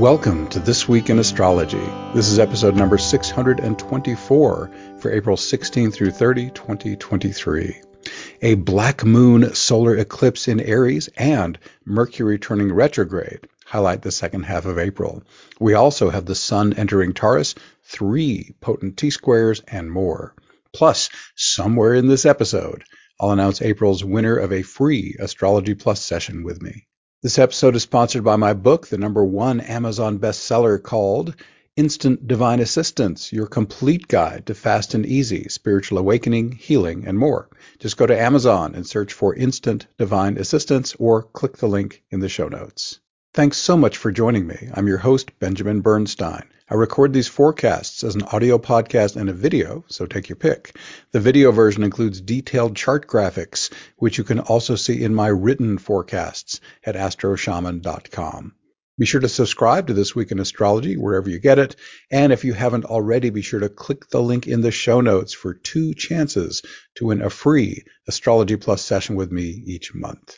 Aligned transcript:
Welcome 0.00 0.48
to 0.48 0.60
This 0.60 0.88
Week 0.88 1.10
in 1.10 1.18
Astrology. 1.18 1.86
This 2.14 2.28
is 2.28 2.38
episode 2.38 2.74
number 2.74 2.96
624 2.96 4.70
for 4.98 5.12
April 5.12 5.36
16 5.36 5.90
through 5.90 6.12
30, 6.12 6.52
2023. 6.52 7.82
A 8.40 8.54
black 8.54 9.04
moon 9.04 9.54
solar 9.54 9.94
eclipse 9.98 10.48
in 10.48 10.58
Aries 10.58 11.10
and 11.18 11.58
Mercury 11.84 12.38
turning 12.38 12.72
retrograde 12.72 13.46
highlight 13.66 14.00
the 14.00 14.10
second 14.10 14.44
half 14.44 14.64
of 14.64 14.78
April. 14.78 15.22
We 15.60 15.74
also 15.74 16.08
have 16.08 16.24
the 16.24 16.34
Sun 16.34 16.72
entering 16.78 17.12
Taurus, 17.12 17.54
three 17.84 18.54
potent 18.62 18.96
T 18.96 19.10
squares, 19.10 19.60
and 19.68 19.90
more. 19.90 20.34
Plus, 20.72 21.10
somewhere 21.36 21.92
in 21.92 22.08
this 22.08 22.24
episode, 22.24 22.84
I'll 23.20 23.32
announce 23.32 23.60
April's 23.60 24.02
winner 24.02 24.38
of 24.38 24.50
a 24.50 24.62
free 24.62 25.16
Astrology 25.20 25.74
Plus 25.74 26.02
session 26.02 26.42
with 26.42 26.62
me. 26.62 26.86
This 27.22 27.38
episode 27.38 27.76
is 27.76 27.82
sponsored 27.82 28.24
by 28.24 28.36
my 28.36 28.54
book, 28.54 28.86
the 28.86 28.96
number 28.96 29.22
one 29.22 29.60
Amazon 29.60 30.18
bestseller 30.18 30.82
called 30.82 31.36
Instant 31.76 32.26
Divine 32.26 32.60
Assistance, 32.60 33.30
your 33.30 33.46
complete 33.46 34.08
guide 34.08 34.46
to 34.46 34.54
fast 34.54 34.94
and 34.94 35.04
easy 35.04 35.46
spiritual 35.50 35.98
awakening, 35.98 36.52
healing, 36.52 37.06
and 37.06 37.18
more. 37.18 37.50
Just 37.78 37.98
go 37.98 38.06
to 38.06 38.18
Amazon 38.18 38.74
and 38.74 38.86
search 38.86 39.12
for 39.12 39.34
Instant 39.34 39.86
Divine 39.98 40.38
Assistance 40.38 40.96
or 40.98 41.24
click 41.24 41.58
the 41.58 41.68
link 41.68 42.02
in 42.10 42.20
the 42.20 42.28
show 42.30 42.48
notes. 42.48 42.99
Thanks 43.32 43.58
so 43.58 43.76
much 43.76 43.96
for 43.96 44.10
joining 44.10 44.44
me. 44.44 44.70
I'm 44.74 44.88
your 44.88 44.98
host, 44.98 45.38
Benjamin 45.38 45.82
Bernstein. 45.82 46.42
I 46.68 46.74
record 46.74 47.12
these 47.12 47.28
forecasts 47.28 48.02
as 48.02 48.16
an 48.16 48.24
audio 48.24 48.58
podcast 48.58 49.14
and 49.14 49.30
a 49.30 49.32
video, 49.32 49.84
so 49.86 50.04
take 50.04 50.28
your 50.28 50.34
pick. 50.34 50.76
The 51.12 51.20
video 51.20 51.52
version 51.52 51.84
includes 51.84 52.20
detailed 52.20 52.74
chart 52.74 53.06
graphics, 53.06 53.72
which 53.98 54.18
you 54.18 54.24
can 54.24 54.40
also 54.40 54.74
see 54.74 55.04
in 55.04 55.14
my 55.14 55.28
written 55.28 55.78
forecasts 55.78 56.60
at 56.84 56.96
astroshaman.com. 56.96 58.56
Be 58.98 59.06
sure 59.06 59.20
to 59.20 59.28
subscribe 59.28 59.86
to 59.86 59.94
This 59.94 60.12
Week 60.12 60.32
in 60.32 60.40
Astrology 60.40 60.96
wherever 60.96 61.30
you 61.30 61.38
get 61.38 61.60
it. 61.60 61.76
And 62.10 62.32
if 62.32 62.44
you 62.44 62.52
haven't 62.52 62.86
already, 62.86 63.30
be 63.30 63.42
sure 63.42 63.60
to 63.60 63.68
click 63.68 64.08
the 64.08 64.20
link 64.20 64.48
in 64.48 64.60
the 64.60 64.72
show 64.72 65.00
notes 65.00 65.32
for 65.32 65.54
two 65.54 65.94
chances 65.94 66.62
to 66.96 67.06
win 67.06 67.22
a 67.22 67.30
free 67.30 67.84
Astrology 68.08 68.56
Plus 68.56 68.82
session 68.82 69.14
with 69.14 69.30
me 69.30 69.62
each 69.66 69.94
month. 69.94 70.36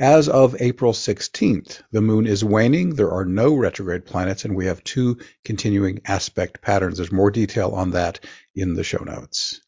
As 0.00 0.30
of 0.30 0.56
April 0.60 0.94
16th, 0.94 1.82
the 1.92 2.00
moon 2.00 2.26
is 2.26 2.42
waning. 2.42 2.94
There 2.94 3.10
are 3.10 3.26
no 3.26 3.54
retrograde 3.54 4.06
planets, 4.06 4.46
and 4.46 4.56
we 4.56 4.64
have 4.64 4.82
two 4.82 5.18
continuing 5.44 6.00
aspect 6.06 6.62
patterns. 6.62 6.96
There's 6.96 7.12
more 7.12 7.30
detail 7.30 7.72
on 7.72 7.90
that 7.90 8.18
in 8.54 8.72
the 8.72 8.82
show 8.82 9.04
notes. 9.04 9.60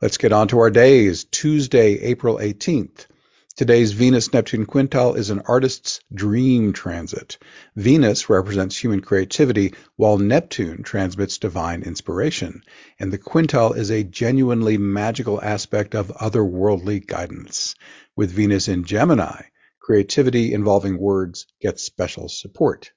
Let's 0.00 0.16
get 0.16 0.32
on 0.32 0.48
to 0.48 0.60
our 0.60 0.70
days. 0.70 1.24
Tuesday, 1.24 1.98
April 2.00 2.38
18th. 2.38 3.08
Today's 3.56 3.92
Venus 3.92 4.32
Neptune 4.32 4.64
quintile 4.64 5.16
is 5.16 5.28
an 5.28 5.42
artist's 5.44 6.00
dream 6.14 6.72
transit. 6.72 7.36
Venus 7.76 8.30
represents 8.30 8.76
human 8.76 9.00
creativity, 9.00 9.74
while 9.96 10.18
Neptune 10.18 10.82
transmits 10.84 11.36
divine 11.36 11.82
inspiration. 11.82 12.62
And 12.98 13.12
the 13.12 13.18
quintile 13.18 13.76
is 13.76 13.90
a 13.90 14.04
genuinely 14.04 14.78
magical 14.78 15.42
aspect 15.42 15.94
of 15.94 16.08
otherworldly 16.08 17.04
guidance. 17.06 17.74
With 18.16 18.30
Venus 18.30 18.68
in 18.68 18.84
Gemini, 18.84 19.42
creativity 19.80 20.54
involving 20.54 20.96
words 20.96 21.46
gets 21.60 21.82
special 21.82 22.28
support. 22.28 22.92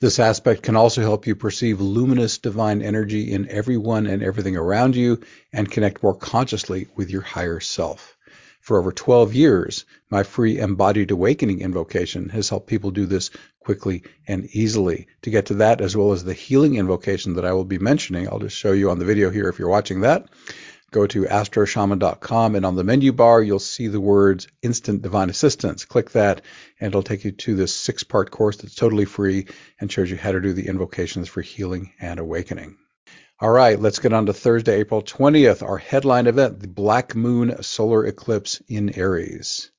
This 0.00 0.18
aspect 0.18 0.62
can 0.62 0.76
also 0.76 1.00
help 1.00 1.26
you 1.26 1.34
perceive 1.34 1.80
luminous 1.80 2.38
divine 2.38 2.82
energy 2.82 3.32
in 3.32 3.48
everyone 3.48 4.06
and 4.06 4.22
everything 4.22 4.54
around 4.54 4.96
you 4.96 5.22
and 5.52 5.70
connect 5.70 6.02
more 6.02 6.14
consciously 6.14 6.88
with 6.94 7.10
your 7.10 7.22
higher 7.22 7.58
self. 7.58 8.13
For 8.64 8.78
over 8.78 8.92
12 8.92 9.34
years, 9.34 9.84
my 10.08 10.22
free 10.22 10.58
embodied 10.58 11.10
awakening 11.10 11.60
invocation 11.60 12.30
has 12.30 12.48
helped 12.48 12.66
people 12.66 12.90
do 12.90 13.04
this 13.04 13.28
quickly 13.60 14.04
and 14.26 14.46
easily. 14.56 15.06
To 15.20 15.28
get 15.28 15.44
to 15.46 15.54
that, 15.56 15.82
as 15.82 15.94
well 15.94 16.12
as 16.12 16.24
the 16.24 16.32
healing 16.32 16.76
invocation 16.76 17.34
that 17.34 17.44
I 17.44 17.52
will 17.52 17.66
be 17.66 17.76
mentioning, 17.76 18.26
I'll 18.26 18.38
just 18.38 18.56
show 18.56 18.72
you 18.72 18.88
on 18.88 18.98
the 18.98 19.04
video 19.04 19.28
here 19.28 19.50
if 19.50 19.58
you're 19.58 19.68
watching 19.68 20.00
that. 20.00 20.30
Go 20.92 21.06
to 21.06 21.24
astroshaman.com 21.24 22.54
and 22.54 22.64
on 22.64 22.74
the 22.74 22.84
menu 22.84 23.12
bar 23.12 23.42
you'll 23.42 23.58
see 23.58 23.88
the 23.88 24.00
words 24.00 24.48
instant 24.62 25.02
divine 25.02 25.28
assistance. 25.28 25.84
Click 25.84 26.12
that 26.12 26.40
and 26.80 26.88
it'll 26.88 27.02
take 27.02 27.26
you 27.26 27.32
to 27.32 27.56
this 27.56 27.74
six 27.74 28.02
part 28.02 28.30
course 28.30 28.56
that's 28.56 28.74
totally 28.74 29.04
free 29.04 29.44
and 29.78 29.92
shows 29.92 30.10
you 30.10 30.16
how 30.16 30.32
to 30.32 30.40
do 30.40 30.54
the 30.54 30.68
invocations 30.68 31.28
for 31.28 31.42
healing 31.42 31.92
and 32.00 32.18
awakening 32.18 32.78
all 33.40 33.50
right 33.50 33.80
let's 33.80 33.98
get 33.98 34.12
on 34.12 34.26
to 34.26 34.32
thursday 34.32 34.78
april 34.80 35.02
20th 35.02 35.62
our 35.62 35.78
headline 35.78 36.26
event 36.26 36.60
the 36.60 36.68
black 36.68 37.16
moon 37.16 37.62
solar 37.62 38.06
eclipse 38.06 38.62
in 38.68 38.96
aries 38.96 39.72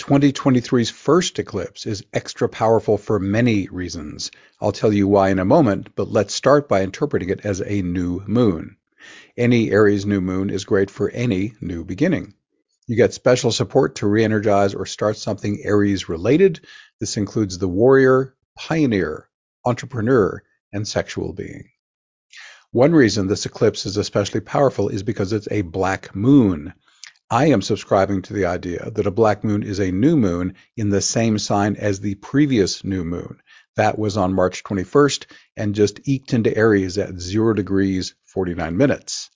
2023's 0.00 0.88
first 0.88 1.38
eclipse 1.38 1.84
is 1.84 2.04
extra 2.14 2.48
powerful 2.48 2.96
for 2.96 3.18
many 3.18 3.68
reasons. 3.68 4.30
I'll 4.58 4.72
tell 4.72 4.94
you 4.94 5.06
why 5.06 5.28
in 5.28 5.38
a 5.38 5.44
moment, 5.44 5.94
but 5.94 6.08
let's 6.08 6.32
start 6.32 6.70
by 6.70 6.82
interpreting 6.82 7.28
it 7.28 7.44
as 7.44 7.60
a 7.60 7.82
new 7.82 8.22
moon. 8.26 8.78
Any 9.36 9.70
Aries 9.70 10.06
new 10.06 10.22
moon 10.22 10.48
is 10.48 10.64
great 10.64 10.90
for 10.90 11.10
any 11.10 11.52
new 11.60 11.84
beginning. 11.84 12.32
You 12.86 12.96
get 12.96 13.12
special 13.12 13.52
support 13.52 13.96
to 13.96 14.06
re 14.06 14.24
energize 14.24 14.74
or 14.74 14.86
start 14.86 15.18
something 15.18 15.60
Aries 15.62 16.08
related. 16.08 16.60
This 16.98 17.18
includes 17.18 17.58
the 17.58 17.68
warrior, 17.68 18.34
pioneer, 18.56 19.28
entrepreneur, 19.66 20.42
and 20.72 20.88
sexual 20.88 21.34
being. 21.34 21.68
One 22.72 22.92
reason 22.92 23.26
this 23.26 23.46
eclipse 23.46 23.84
is 23.84 23.96
especially 23.96 24.42
powerful 24.42 24.88
is 24.88 25.02
because 25.02 25.32
it's 25.32 25.48
a 25.50 25.62
black 25.62 26.14
moon. 26.14 26.72
I 27.28 27.46
am 27.46 27.62
subscribing 27.62 28.22
to 28.22 28.32
the 28.32 28.46
idea 28.46 28.92
that 28.92 29.08
a 29.08 29.10
black 29.10 29.42
moon 29.42 29.64
is 29.64 29.80
a 29.80 29.90
new 29.90 30.16
moon 30.16 30.54
in 30.76 30.88
the 30.88 31.00
same 31.00 31.36
sign 31.40 31.74
as 31.74 31.98
the 31.98 32.14
previous 32.14 32.84
new 32.84 33.02
moon. 33.02 33.40
That 33.74 33.98
was 33.98 34.16
on 34.16 34.34
March 34.34 34.62
21st 34.62 35.26
and 35.56 35.74
just 35.74 35.98
eked 36.04 36.32
into 36.32 36.56
Aries 36.56 36.96
at 36.96 37.18
0 37.18 37.54
degrees 37.54 38.14
49 38.26 38.76
minutes. 38.76 39.30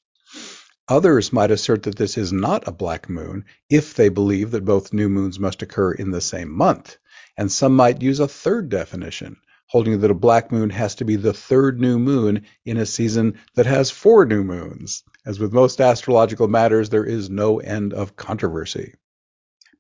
Others 0.87 1.33
might 1.33 1.51
assert 1.51 1.83
that 1.85 1.97
this 1.97 2.17
is 2.17 2.33
not 2.33 2.69
a 2.69 2.73
black 2.73 3.09
moon 3.09 3.47
if 3.69 3.95
they 3.95 4.11
believe 4.11 4.53
that 4.53 4.65
both 4.65 4.93
new 4.93 5.09
moons 5.09 5.41
must 5.41 5.61
occur 5.61 5.91
in 5.91 6.13
the 6.13 6.21
same 6.21 6.57
month. 6.57 6.99
And 7.37 7.51
some 7.51 7.75
might 7.75 8.01
use 8.01 8.21
a 8.21 8.29
third 8.29 8.69
definition, 8.69 9.39
holding 9.67 10.01
that 10.01 10.11
a 10.11 10.15
black 10.15 10.53
moon 10.53 10.71
has 10.71 10.95
to 10.97 11.05
be 11.05 11.17
the 11.17 11.33
third 11.33 11.81
new 11.81 11.99
moon 11.99 12.45
in 12.65 12.77
a 12.77 12.87
season 12.87 13.39
that 13.55 13.67
has 13.67 13.91
four 13.91 14.25
new 14.25 14.45
moons. 14.45 15.03
As 15.27 15.39
with 15.39 15.53
most 15.53 15.81
astrological 15.81 16.49
matters, 16.49 16.91
there 16.91 17.05
is 17.05 17.31
no 17.31 17.61
end 17.61 17.93
of 17.93 18.17
controversy. 18.17 18.95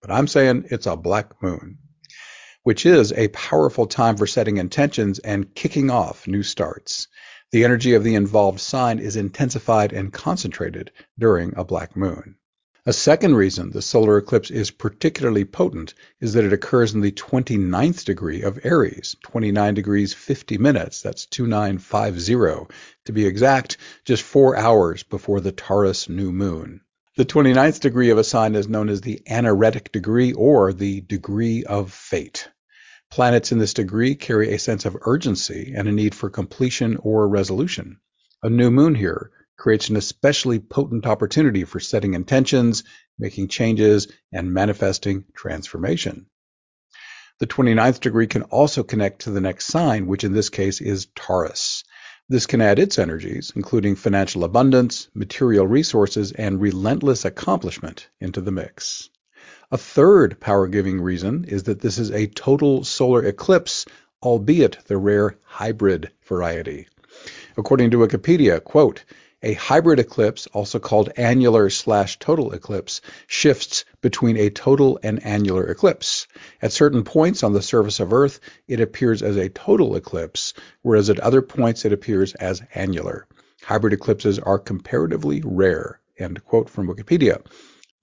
But 0.01 0.11
I'm 0.11 0.27
saying 0.27 0.67
it's 0.71 0.87
a 0.87 0.97
black 0.97 1.43
moon 1.43 1.79
which 2.65 2.87
is 2.87 3.13
a 3.13 3.29
powerful 3.29 3.87
time 3.87 4.17
for 4.17 4.27
setting 4.27 4.57
intentions 4.57 5.19
and 5.21 5.55
kicking 5.55 5.91
off 5.91 6.27
new 6.27 6.43
starts. 6.43 7.09
The 7.53 7.63
energy 7.63 7.93
of 7.93 8.03
the 8.03 8.15
involved 8.15 8.59
sign 8.59 8.99
is 8.99 9.17
intensified 9.17 9.93
and 9.93 10.13
concentrated 10.13 10.91
during 11.19 11.53
a 11.57 11.65
black 11.65 11.95
moon. 11.95 12.37
A 12.87 12.93
second 12.93 13.35
reason 13.35 13.71
the 13.71 13.81
solar 13.81 14.19
eclipse 14.19 14.51
is 14.51 14.71
particularly 14.71 15.47
potent 15.47 15.95
is 16.21 16.35
that 16.35 16.45
it 16.45 16.53
occurs 16.53 16.93
in 16.93 17.01
the 17.01 17.13
29th 17.13 18.05
degree 18.05 18.43
of 18.43 18.61
Aries, 18.63 19.17
29 19.23 19.73
degrees 19.73 20.13
50 20.13 20.59
minutes, 20.59 21.01
that's 21.01 21.25
2950 21.25 22.75
to 23.07 23.13
be 23.13 23.25
exact, 23.25 23.79
just 24.05 24.23
four 24.23 24.55
hours 24.55 25.03
before 25.03 25.41
the 25.41 25.51
Taurus 25.51 26.11
new 26.11 26.31
moon. 26.31 26.83
The 27.17 27.25
29th 27.25 27.81
degree 27.81 28.11
of 28.11 28.19
a 28.19 28.25
sign 28.25 28.55
is 28.55 28.69
known 28.69 28.91
as 28.91 29.01
the 29.01 29.23
anaretic 29.27 29.91
degree 29.91 30.35
or 30.35 30.75
the 30.75 31.01
degree 31.01 31.65
of 31.65 31.91
fate. 31.91 32.51
Planets 33.11 33.51
in 33.51 33.57
this 33.57 33.73
degree 33.73 34.15
carry 34.15 34.53
a 34.53 34.59
sense 34.59 34.85
of 34.85 34.99
urgency 35.07 35.73
and 35.75 35.89
a 35.89 35.93
need 35.93 36.15
for 36.15 36.29
completion 36.29 36.99
or 36.99 37.27
resolution. 37.29 37.99
A 38.43 38.51
new 38.51 38.71
moon 38.71 38.95
here 38.95 39.31
creates 39.57 39.89
an 39.89 39.97
especially 39.97 40.59
potent 40.59 41.07
opportunity 41.07 41.65
for 41.65 41.81
setting 41.81 42.15
intentions, 42.15 42.85
making 43.19 43.49
changes, 43.49 44.09
and 44.33 44.53
manifesting 44.53 45.25
transformation. 45.35 46.27
The 47.41 47.47
29th 47.47 48.01
degree 48.01 48.27
can 48.27 48.43
also 48.43 48.83
connect 48.83 49.23
to 49.23 49.31
the 49.31 49.41
next 49.41 49.67
sign, 49.67 50.07
which 50.07 50.25
in 50.25 50.33
this 50.33 50.51
case 50.51 50.81
is 50.81 51.09
Taurus. 51.15 51.83
This 52.29 52.47
can 52.47 52.61
add 52.61 52.79
its 52.79 52.99
energies, 52.99 53.53
including 53.55 53.97
financial 53.97 54.45
abundance, 54.45 55.09
material 55.15 55.67
resources, 55.67 56.33
and 56.33 56.61
relentless 56.61 57.25
accomplishment, 57.25 58.09
into 58.21 58.41
the 58.41 58.53
mix. 58.53 59.11
A 59.71 59.77
third 59.77 60.41
power 60.41 60.69
giving 60.69 61.01
reason 61.01 61.45
is 61.45 61.65
that 61.65 61.81
this 61.81 61.99
is 61.99 62.11
a 62.11 62.29
total 62.29 62.85
solar 62.85 63.25
eclipse, 63.25 63.85
albeit 64.23 64.79
the 64.87 64.97
rare 64.97 65.37
hybrid 65.43 66.13
variety. 66.23 66.87
According 67.57 67.91
to 67.91 67.99
Wikipedia, 67.99 68.63
quote, 68.63 69.05
a 69.45 69.53
hybrid 69.55 70.01
eclipse, 70.01 70.47
also 70.49 70.79
called 70.79 71.13
annular 71.17 71.69
slash 71.71 72.19
total 72.19 72.53
eclipse, 72.53 73.03
shifts 73.27 73.85
between 74.01 74.37
a 74.39 74.51
total 74.51 74.99
and 75.03 75.25
annular 75.25 75.67
eclipse. 75.69 76.27
At 76.63 76.73
certain 76.73 77.05
points 77.05 77.43
on 77.43 77.53
the 77.53 77.63
surface 77.63 78.01
of 78.01 78.13
Earth, 78.13 78.41
it 78.67 78.81
appears 78.81 79.23
as 79.23 79.37
a 79.37 79.51
total 79.51 79.97
eclipse, 79.97 80.55
whereas 80.83 81.11
at 81.11 81.21
other 81.21 81.43
points 81.43 81.85
it 81.85 81.93
appears 81.93 82.35
as 82.35 82.63
annular. 82.75 83.27
Hybrid 83.63 83.93
eclipses 83.93 84.39
are 84.39 84.59
comparatively 84.59 85.43
rare. 85.45 86.01
End 86.19 86.45
quote 86.45 86.71
from 86.71 86.89
Wikipedia. 86.89 87.45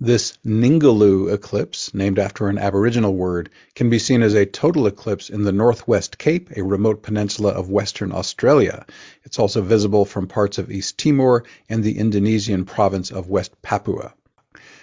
This 0.04 0.40
Ningaloo 0.44 1.32
eclipse, 1.32 1.94
named 1.94 2.18
after 2.18 2.48
an 2.48 2.58
Aboriginal 2.58 3.14
word, 3.14 3.52
can 3.76 3.92
be 3.92 4.00
seen 4.00 4.24
as 4.24 4.34
a 4.34 4.48
total 4.48 4.88
eclipse 4.88 5.30
in 5.30 5.44
the 5.44 5.52
Northwest 5.52 6.18
Cape, 6.18 6.50
a 6.58 6.64
remote 6.64 7.04
peninsula 7.04 7.52
of 7.52 7.70
Western 7.70 8.12
Australia. 8.12 8.88
It's 9.26 9.38
also 9.38 9.62
visible 9.62 10.06
from 10.06 10.26
parts 10.26 10.58
of 10.58 10.72
East 10.72 10.98
Timor 10.98 11.44
and 11.70 11.84
the 11.84 12.00
Indonesian 12.00 12.66
province 12.66 13.12
of 13.12 13.30
West 13.30 13.62
Papua. 13.62 14.16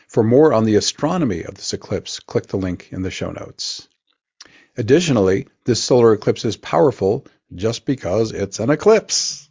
For 0.06 0.23
more 0.23 0.53
on 0.53 0.67
the 0.67 0.76
astronomy 0.76 1.43
of 1.43 1.56
this 1.56 1.73
eclipse, 1.73 2.20
click 2.20 2.47
the 2.47 2.56
link 2.56 2.93
in 2.93 3.03
the 3.03 3.11
show 3.11 3.32
notes. 3.32 3.88
Additionally, 4.76 5.49
this 5.65 5.82
solar 5.82 6.12
eclipse 6.12 6.44
is 6.44 6.56
powerful 6.56 7.26
just 7.53 7.87
because 7.87 8.31
it's 8.31 8.61
an 8.61 8.70
eclipse. 8.70 9.48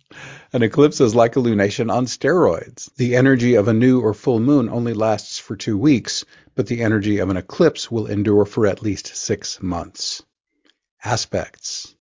An 0.54 0.64
eclipse 0.64 1.02
is 1.02 1.14
like 1.14 1.36
a 1.36 1.40
lunation 1.40 1.92
on 1.92 2.06
steroids. 2.06 2.90
The 2.96 3.18
energy 3.18 3.56
of 3.56 3.68
a 3.68 3.74
new 3.74 4.00
or 4.00 4.14
full 4.14 4.40
moon 4.40 4.70
only 4.70 4.94
lasts 4.94 5.38
for 5.38 5.58
two 5.58 5.78
weeks, 5.78 6.24
but 6.56 6.68
the 6.68 6.82
energy 6.82 7.20
of 7.20 7.30
an 7.30 7.36
eclipse 7.36 7.92
will 7.92 8.08
endure 8.08 8.46
for 8.46 8.66
at 8.66 8.82
least 8.82 9.16
six 9.16 9.62
months. 9.62 10.24
Aspects. 11.04 11.94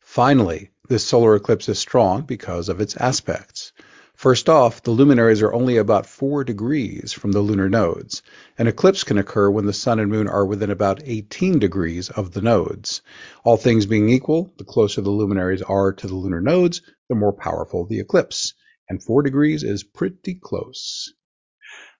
Finally, 0.00 0.70
this 0.88 1.04
solar 1.04 1.36
eclipse 1.36 1.68
is 1.68 1.78
strong 1.78 2.22
because 2.22 2.68
of 2.68 2.80
its 2.80 2.96
aspects. 2.96 3.72
First 4.14 4.48
off, 4.48 4.82
the 4.82 4.90
luminaries 4.90 5.40
are 5.40 5.52
only 5.52 5.78
about 5.78 6.06
4 6.06 6.44
degrees 6.44 7.12
from 7.12 7.32
the 7.32 7.40
lunar 7.40 7.68
nodes. 7.68 8.22
An 8.58 8.66
eclipse 8.66 9.04
can 9.04 9.18
occur 9.18 9.48
when 9.48 9.66
the 9.66 9.72
sun 9.72 9.98
and 9.98 10.10
moon 10.10 10.28
are 10.28 10.44
within 10.44 10.70
about 10.70 11.02
18 11.04 11.58
degrees 11.58 12.10
of 12.10 12.32
the 12.32 12.42
nodes. 12.42 13.00
All 13.42 13.56
things 13.56 13.86
being 13.86 14.10
equal, 14.10 14.52
the 14.58 14.64
closer 14.64 15.00
the 15.00 15.10
luminaries 15.10 15.62
are 15.62 15.92
to 15.94 16.06
the 16.06 16.14
lunar 16.14 16.40
nodes, 16.40 16.82
the 17.12 17.18
more 17.18 17.34
powerful 17.34 17.84
the 17.84 18.00
eclipse. 18.00 18.54
And 18.88 19.02
4 19.02 19.22
degrees 19.22 19.62
is 19.62 19.84
pretty 19.84 20.34
close. 20.34 21.12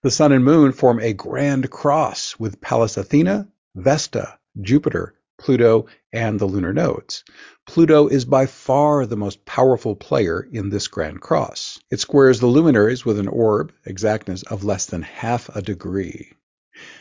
The 0.02 0.10
sun 0.10 0.32
and 0.32 0.42
moon 0.44 0.72
form 0.72 1.00
a 1.00 1.12
grand 1.12 1.70
cross 1.70 2.38
with 2.38 2.62
Pallas 2.62 2.96
Athena, 2.96 3.46
Vesta, 3.74 4.38
Jupiter, 4.60 5.14
Pluto, 5.38 5.86
and 6.12 6.40
the 6.40 6.46
lunar 6.46 6.72
nodes. 6.72 7.24
Pluto 7.66 8.08
is 8.08 8.24
by 8.24 8.46
far 8.46 9.06
the 9.06 9.16
most 9.16 9.44
powerful 9.44 9.94
player 9.94 10.40
in 10.40 10.70
this 10.70 10.88
grand 10.88 11.20
cross. 11.20 11.78
It 11.90 12.00
squares 12.00 12.40
the 12.40 12.46
luminaries 12.46 13.04
with 13.04 13.18
an 13.18 13.28
orb 13.28 13.72
exactness 13.84 14.42
of 14.44 14.64
less 14.64 14.86
than 14.86 15.02
half 15.02 15.54
a 15.54 15.60
degree. 15.60 16.32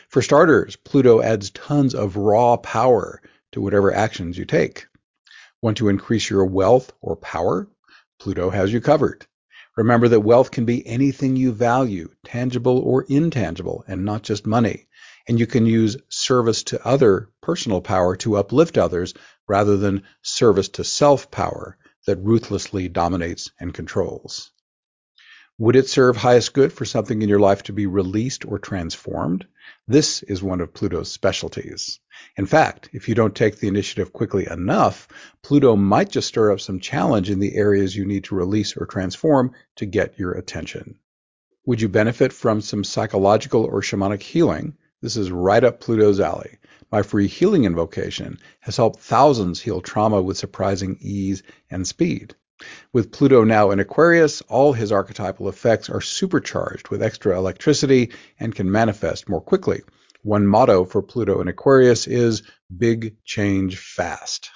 For 0.08 0.20
starters, 0.20 0.76
Pluto 0.76 1.22
adds 1.22 1.50
tons 1.50 1.94
of 1.94 2.16
raw 2.16 2.56
power 2.58 3.22
to 3.52 3.60
whatever 3.60 3.92
actions 3.94 4.36
you 4.36 4.44
take. 4.44 4.86
Want 5.60 5.76
to 5.78 5.88
increase 5.88 6.28
your 6.28 6.44
wealth 6.44 6.92
or 7.00 7.16
power? 7.16 7.68
Pluto 8.22 8.50
has 8.50 8.72
you 8.72 8.80
covered. 8.80 9.26
Remember 9.76 10.08
that 10.08 10.20
wealth 10.20 10.50
can 10.50 10.64
be 10.64 10.86
anything 10.86 11.34
you 11.34 11.52
value, 11.52 12.08
tangible 12.24 12.78
or 12.78 13.04
intangible, 13.08 13.84
and 13.88 14.04
not 14.04 14.22
just 14.22 14.46
money 14.46 14.86
and 15.28 15.38
you 15.38 15.46
can 15.46 15.66
use 15.66 15.96
service 16.08 16.62
to 16.64 16.86
other 16.86 17.28
personal 17.40 17.80
power 17.80 18.16
to 18.16 18.36
uplift 18.36 18.76
others 18.76 19.14
rather 19.46 19.76
than 19.76 20.02
service 20.22 20.68
to 20.68 20.84
self 20.84 21.30
power 21.30 21.76
that 22.06 22.16
ruthlessly 22.16 22.88
dominates 22.88 23.50
and 23.60 23.72
controls. 23.74 24.50
Would 25.62 25.76
it 25.76 25.88
serve 25.88 26.16
highest 26.16 26.54
good 26.54 26.72
for 26.72 26.84
something 26.84 27.22
in 27.22 27.28
your 27.28 27.38
life 27.38 27.62
to 27.62 27.72
be 27.72 27.86
released 27.86 28.44
or 28.44 28.58
transformed? 28.58 29.46
This 29.86 30.24
is 30.24 30.42
one 30.42 30.60
of 30.60 30.74
Pluto's 30.74 31.12
specialties. 31.12 32.00
In 32.36 32.46
fact, 32.46 32.88
if 32.92 33.08
you 33.08 33.14
don't 33.14 33.36
take 33.36 33.60
the 33.60 33.68
initiative 33.68 34.12
quickly 34.12 34.44
enough, 34.50 35.06
Pluto 35.40 35.76
might 35.76 36.10
just 36.10 36.26
stir 36.26 36.50
up 36.50 36.58
some 36.58 36.80
challenge 36.80 37.30
in 37.30 37.38
the 37.38 37.54
areas 37.54 37.94
you 37.94 38.04
need 38.04 38.24
to 38.24 38.34
release 38.34 38.76
or 38.76 38.86
transform 38.86 39.52
to 39.76 39.86
get 39.86 40.18
your 40.18 40.32
attention. 40.32 40.98
Would 41.64 41.80
you 41.80 41.88
benefit 41.88 42.32
from 42.32 42.60
some 42.60 42.82
psychological 42.82 43.62
or 43.62 43.82
shamanic 43.82 44.20
healing? 44.20 44.76
This 45.00 45.16
is 45.16 45.30
right 45.30 45.62
up 45.62 45.78
Pluto's 45.78 46.18
alley. 46.18 46.58
My 46.90 47.02
free 47.02 47.28
healing 47.28 47.66
invocation 47.66 48.40
has 48.58 48.76
helped 48.76 48.98
thousands 48.98 49.60
heal 49.60 49.80
trauma 49.80 50.20
with 50.20 50.38
surprising 50.38 50.98
ease 51.00 51.44
and 51.70 51.86
speed. 51.86 52.34
With 52.92 53.12
Pluto 53.12 53.44
now 53.44 53.70
in 53.70 53.80
Aquarius, 53.80 54.42
all 54.42 54.72
his 54.72 54.92
archetypal 54.92 55.48
effects 55.48 55.90
are 55.90 56.00
supercharged 56.00 56.88
with 56.88 57.02
extra 57.02 57.36
electricity 57.36 58.12
and 58.38 58.54
can 58.54 58.70
manifest 58.70 59.28
more 59.28 59.40
quickly. 59.40 59.82
One 60.22 60.46
motto 60.46 60.84
for 60.84 61.02
Pluto 61.02 61.40
in 61.40 61.48
Aquarius 61.48 62.06
is 62.06 62.42
big 62.74 63.16
change 63.24 63.78
fast. 63.78 64.50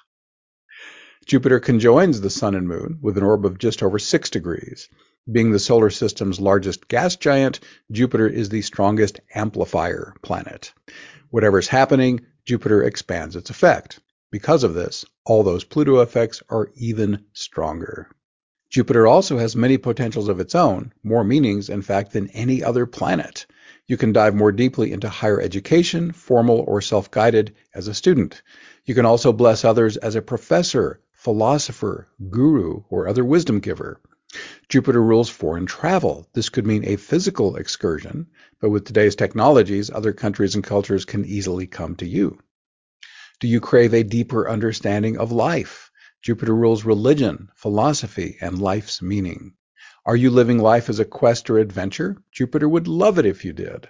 Jupiter 1.27 1.59
conjoins 1.59 2.21
the 2.21 2.31
Sun 2.31 2.55
and 2.55 2.69
Moon 2.69 2.99
with 3.03 3.19
an 3.19 3.25
orb 3.25 3.45
of 3.45 3.59
just 3.59 3.83
over 3.83 3.99
6 3.99 4.31
degrees. 4.31 4.89
Being 5.31 5.51
the 5.51 5.59
solar 5.59 5.91
system's 5.91 6.39
largest 6.39 6.87
gas 6.87 7.17
giant, 7.17 7.59
Jupiter 7.91 8.29
is 8.29 8.49
the 8.49 8.63
strongest 8.63 9.19
amplifier 9.35 10.15
planet. 10.23 10.73
Whatever's 11.31 11.67
happening, 11.67 12.21
Jupiter 12.45 12.85
expands 12.85 13.35
its 13.35 13.51
effect. 13.51 13.99
Because 14.31 14.63
of 14.63 14.75
this, 14.75 15.05
all 15.27 15.43
those 15.43 15.65
Pluto 15.65 15.99
effects 16.01 16.41
are 16.49 16.71
even 16.77 17.25
stronger. 17.33 18.09
Jupiter 18.71 19.09
also 19.09 19.39
has 19.39 19.57
many 19.57 19.77
potentials 19.77 20.29
of 20.29 20.39
its 20.39 20.55
own, 20.55 20.93
more 21.03 21.25
meanings, 21.25 21.69
in 21.69 21.83
fact, 21.83 22.13
than 22.13 22.29
any 22.29 22.63
other 22.63 22.87
planet. 22.87 23.45
You 23.89 23.97
can 23.97 24.13
dive 24.13 24.37
more 24.37 24.53
deeply 24.53 24.93
into 24.93 25.09
higher 25.09 25.41
education, 25.41 26.13
formal 26.13 26.65
or 26.69 26.81
self 26.81 27.11
guided, 27.11 27.55
as 27.75 27.89
a 27.89 27.95
student. 27.95 28.41
You 28.85 28.95
can 28.95 29.05
also 29.05 29.33
bless 29.33 29.65
others 29.65 29.97
as 29.97 30.15
a 30.15 30.23
professor, 30.23 31.01
philosopher, 31.13 32.07
guru, 32.31 32.85
or 32.89 33.09
other 33.09 33.25
wisdom 33.25 33.59
giver. 33.59 34.01
Jupiter 34.69 35.03
rules 35.03 35.29
foreign 35.29 35.67
travel. 35.67 36.29
This 36.35 36.51
could 36.51 36.67
mean 36.67 36.85
a 36.85 36.97
physical 36.97 37.57
excursion, 37.57 38.29
but 38.61 38.71
with 38.71 38.85
today's 38.85 39.17
technologies, 39.17 39.91
other 39.91 40.13
countries 40.13 40.55
and 40.55 40.63
cultures 40.63 41.05
can 41.05 41.25
easily 41.25 41.67
come 41.67 41.97
to 41.97 42.07
you. 42.07 42.39
Do 43.39 43.49
you 43.49 43.61
crave 43.61 43.93
a 43.93 44.03
deeper 44.03 44.49
understanding 44.49 45.19
of 45.19 45.31
life? 45.33 45.91
Jupiter 46.23 46.55
rules 46.55 46.85
religion, 46.85 47.51
philosophy, 47.55 48.37
and 48.41 48.59
life's 48.59 49.03
meaning. 49.03 49.55
Are 50.05 50.17
you 50.17 50.31
living 50.31 50.59
life 50.59 50.89
as 50.89 50.99
a 50.99 51.05
quest 51.05 51.51
or 51.51 51.59
adventure? 51.59 52.17
Jupiter 52.33 52.69
would 52.69 52.89
love 52.89 53.19
it 53.19 53.27
if 53.27 53.45
you 53.45 53.53
did. 53.53 53.89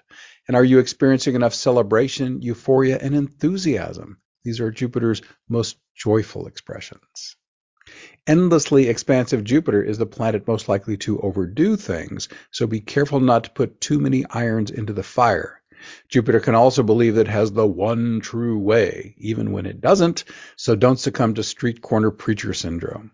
And 0.49 0.57
are 0.57 0.65
you 0.65 0.79
experiencing 0.79 1.35
enough 1.35 1.55
celebration, 1.55 2.43
euphoria, 2.43 2.99
and 3.01 3.15
enthusiasm? 3.15 4.19
These 4.45 4.61
are 4.61 4.71
Jupiter's 4.71 5.23
most 5.49 5.77
joyful 5.95 6.47
expressions 6.47 7.37
endlessly 8.27 8.89
expansive 8.89 9.45
Jupiter 9.45 9.83
is 9.83 9.99
the 9.99 10.07
planet 10.07 10.49
most 10.49 10.69
likely 10.69 10.97
to 10.97 11.21
overdo 11.21 11.77
things, 11.77 12.29
so 12.51 12.67
be 12.67 12.81
careful 12.81 13.21
not 13.21 13.45
to 13.45 13.51
put 13.51 13.81
too 13.81 14.01
many 14.01 14.25
irons 14.31 14.71
into 14.71 14.93
the 14.93 15.03
fire. 15.03 15.63
Jupiter 16.09 16.41
can 16.41 16.55
also 16.55 16.83
believe 16.83 17.15
that 17.15 17.29
it 17.29 17.31
has 17.31 17.53
the 17.53 17.67
one 17.67 18.21
true 18.21 18.59
way, 18.59 19.15
even 19.19 19.53
when 19.53 19.67
it 19.67 19.81
doesn't, 19.81 20.25
so 20.57 20.75
don't 20.75 20.99
succumb 20.99 21.35
to 21.35 21.43
street 21.43 21.83
corner 21.83 22.11
preacher 22.11 22.55
syndrome. 22.55 23.13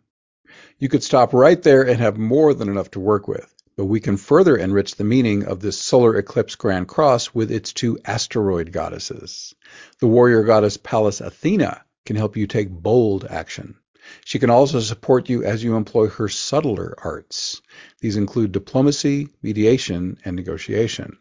You 0.79 0.89
could 0.89 1.03
stop 1.03 1.33
right 1.33 1.63
there 1.63 1.87
and 1.87 2.01
have 2.01 2.19
more 2.19 2.55
than 2.55 2.69
enough 2.69 2.91
to 2.93 3.01
work 3.01 3.29
with, 3.29 3.55
but 3.77 3.87
we 3.87 4.01
can 4.01 4.17
further 4.17 4.57
enrich 4.57 4.97
the 4.97 5.05
meaning 5.05 5.45
of 5.45 5.61
this 5.61 5.81
solar 5.81 6.17
eclipse 6.17 6.57
Grand 6.57 6.89
Cross 6.89 7.35
with 7.35 7.51
its 7.51 7.73
two 7.73 7.99
asteroid 8.05 8.73
goddesses. 8.73 9.55
The 10.01 10.09
warrior 10.09 10.43
goddess 10.43 10.77
Pallas 10.77 11.21
Athena 11.21 11.85
can 12.05 12.17
help 12.17 12.37
you 12.37 12.47
take 12.47 12.71
bold 12.71 13.25
action. 13.25 13.77
She 14.25 14.41
can 14.41 14.51
also 14.51 14.81
support 14.81 15.29
you 15.29 15.45
as 15.45 15.63
you 15.63 15.77
employ 15.77 16.09
her 16.09 16.29
subtler 16.29 16.95
arts. 16.99 17.63
These 18.01 18.17
include 18.17 18.51
diplomacy, 18.51 19.29
mediation, 19.43 20.19
and 20.25 20.35
negotiation. 20.35 21.19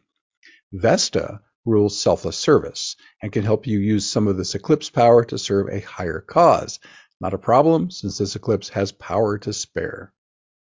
Vesta 0.73 1.41
rules 1.65 1.99
selfless 1.99 2.37
service 2.37 2.95
and 3.21 3.31
can 3.31 3.43
help 3.43 3.67
you 3.67 3.79
use 3.79 4.09
some 4.09 4.27
of 4.27 4.37
this 4.37 4.55
eclipse 4.55 4.89
power 4.89 5.25
to 5.25 5.37
serve 5.37 5.67
a 5.67 5.81
higher 5.81 6.21
cause. 6.21 6.79
Not 7.19 7.33
a 7.33 7.37
problem 7.37 7.91
since 7.91 8.17
this 8.17 8.35
eclipse 8.35 8.69
has 8.69 8.91
power 8.93 9.37
to 9.39 9.51
spare. 9.51 10.13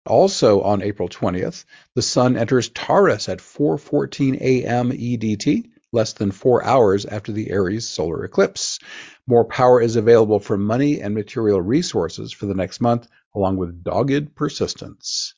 Also 0.07 0.61
on 0.61 0.81
April 0.81 1.07
20th, 1.07 1.63
the 1.93 2.01
sun 2.01 2.37
enters 2.37 2.69
Taurus 2.69 3.29
at 3.29 3.37
4:14 3.37 4.41
a.m. 4.41 4.91
EDT, 4.91 5.69
less 5.93 6.13
than 6.13 6.31
4 6.31 6.63
hours 6.65 7.05
after 7.05 7.31
the 7.31 7.51
Aries 7.51 7.87
solar 7.87 8.25
eclipse. 8.25 8.79
More 9.27 9.45
power 9.45 9.79
is 9.79 9.95
available 9.95 10.39
for 10.39 10.57
money 10.57 11.01
and 11.01 11.13
material 11.13 11.61
resources 11.61 12.33
for 12.33 12.47
the 12.47 12.55
next 12.55 12.81
month, 12.81 13.07
along 13.35 13.57
with 13.57 13.83
dogged 13.83 14.35
persistence. 14.35 15.35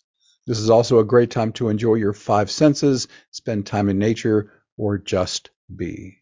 This 0.48 0.60
is 0.60 0.70
also 0.70 1.00
a 1.00 1.06
great 1.06 1.30
time 1.30 1.52
to 1.54 1.68
enjoy 1.68 1.96
your 1.96 2.14
five 2.14 2.50
senses, 2.50 3.10
spend 3.32 3.66
time 3.66 3.90
in 3.90 4.00
nature, 4.00 4.52
or 4.82 4.98
just 4.98 5.52
be. 5.74 6.18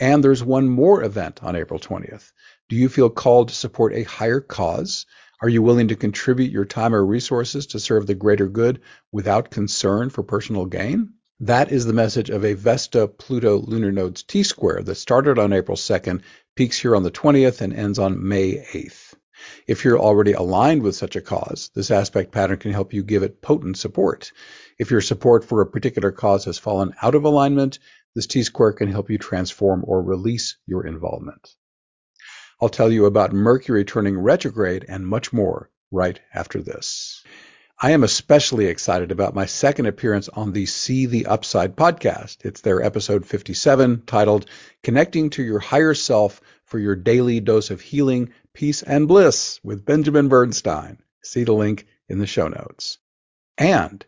And 0.00 0.24
there's 0.24 0.42
one 0.42 0.68
more 0.68 1.04
event 1.04 1.40
on 1.44 1.54
April 1.54 1.78
20th. 1.78 2.32
Do 2.68 2.74
you 2.74 2.88
feel 2.88 3.08
called 3.08 3.48
to 3.48 3.54
support 3.54 3.94
a 3.94 4.02
higher 4.02 4.40
cause? 4.40 5.06
Are 5.40 5.48
you 5.48 5.62
willing 5.62 5.88
to 5.88 5.94
contribute 5.94 6.50
your 6.50 6.64
time 6.64 6.92
or 6.92 7.06
resources 7.06 7.68
to 7.68 7.78
serve 7.78 8.08
the 8.08 8.16
greater 8.16 8.48
good 8.48 8.80
without 9.12 9.52
concern 9.52 10.10
for 10.10 10.24
personal 10.24 10.66
gain? 10.66 11.12
That 11.38 11.70
is 11.70 11.86
the 11.86 11.92
message 11.92 12.28
of 12.28 12.44
a 12.44 12.54
Vesta 12.54 13.06
Pluto 13.06 13.58
lunar 13.58 13.92
nodes 13.92 14.24
T 14.24 14.42
square 14.42 14.82
that 14.82 14.96
started 14.96 15.38
on 15.38 15.52
April 15.52 15.76
2nd 15.76 16.22
peaks 16.56 16.76
here 16.76 16.96
on 16.96 17.04
the 17.04 17.10
20th 17.12 17.60
and 17.60 17.72
ends 17.72 18.00
on 18.00 18.26
May 18.26 18.66
8th. 18.72 19.14
If 19.66 19.84
you're 19.84 19.98
already 19.98 20.32
aligned 20.32 20.82
with 20.82 20.96
such 20.96 21.16
a 21.16 21.20
cause, 21.20 21.70
this 21.74 21.90
aspect 21.90 22.32
pattern 22.32 22.58
can 22.58 22.72
help 22.72 22.92
you 22.92 23.02
give 23.02 23.22
it 23.22 23.42
potent 23.42 23.76
support. 23.76 24.32
If 24.78 24.90
your 24.90 25.00
support 25.00 25.44
for 25.44 25.60
a 25.60 25.66
particular 25.66 26.12
cause 26.12 26.44
has 26.46 26.58
fallen 26.58 26.94
out 27.00 27.14
of 27.14 27.24
alignment, 27.24 27.78
this 28.14 28.26
T 28.26 28.42
square 28.42 28.72
can 28.72 28.88
help 28.88 29.10
you 29.10 29.18
transform 29.18 29.84
or 29.86 30.02
release 30.02 30.56
your 30.66 30.86
involvement. 30.86 31.54
I'll 32.60 32.68
tell 32.68 32.90
you 32.90 33.06
about 33.06 33.32
Mercury 33.32 33.84
turning 33.84 34.18
retrograde 34.18 34.84
and 34.88 35.06
much 35.06 35.32
more 35.32 35.70
right 35.90 36.20
after 36.32 36.62
this. 36.62 37.24
I 37.80 37.90
am 37.90 38.04
especially 38.04 38.66
excited 38.66 39.10
about 39.10 39.34
my 39.34 39.46
second 39.46 39.86
appearance 39.86 40.28
on 40.28 40.52
the 40.52 40.64
See 40.66 41.06
the 41.06 41.26
Upside 41.26 41.74
podcast. 41.74 42.44
It's 42.44 42.60
their 42.60 42.80
episode 42.80 43.26
57 43.26 44.04
titled 44.06 44.46
Connecting 44.84 45.30
to 45.30 45.42
Your 45.42 45.58
Higher 45.58 45.94
Self 45.94 46.40
for 46.66 46.78
Your 46.78 46.94
Daily 46.94 47.40
Dose 47.40 47.70
of 47.70 47.80
Healing, 47.80 48.32
Peace, 48.52 48.82
and 48.82 49.08
Bliss 49.08 49.58
with 49.64 49.84
Benjamin 49.84 50.28
Bernstein. 50.28 50.98
See 51.22 51.42
the 51.42 51.52
link 51.52 51.86
in 52.08 52.20
the 52.20 52.26
show 52.28 52.46
notes. 52.46 52.98
And 53.58 54.04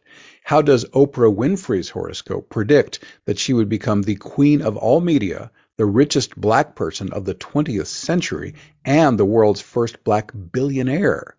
how 0.46 0.62
does 0.62 0.84
Oprah 0.90 1.34
Winfrey's 1.34 1.88
horoscope 1.88 2.48
predict 2.48 3.00
that 3.24 3.36
she 3.36 3.52
would 3.52 3.68
become 3.68 4.02
the 4.02 4.14
queen 4.14 4.62
of 4.62 4.76
all 4.76 5.00
media, 5.00 5.50
the 5.76 5.84
richest 5.84 6.40
black 6.40 6.76
person 6.76 7.12
of 7.12 7.24
the 7.24 7.34
20th 7.34 7.88
century, 7.88 8.54
and 8.84 9.18
the 9.18 9.24
world's 9.24 9.60
first 9.60 10.04
black 10.04 10.30
billionaire? 10.52 11.36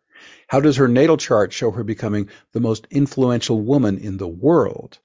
How 0.47 0.59
does 0.59 0.75
her 0.75 0.89
natal 0.89 1.15
chart 1.15 1.53
show 1.53 1.71
her 1.71 1.85
becoming 1.85 2.27
the 2.51 2.59
most 2.59 2.85
influential 2.91 3.61
woman 3.61 3.97
in 3.97 4.17
the 4.17 4.27
world? 4.27 4.99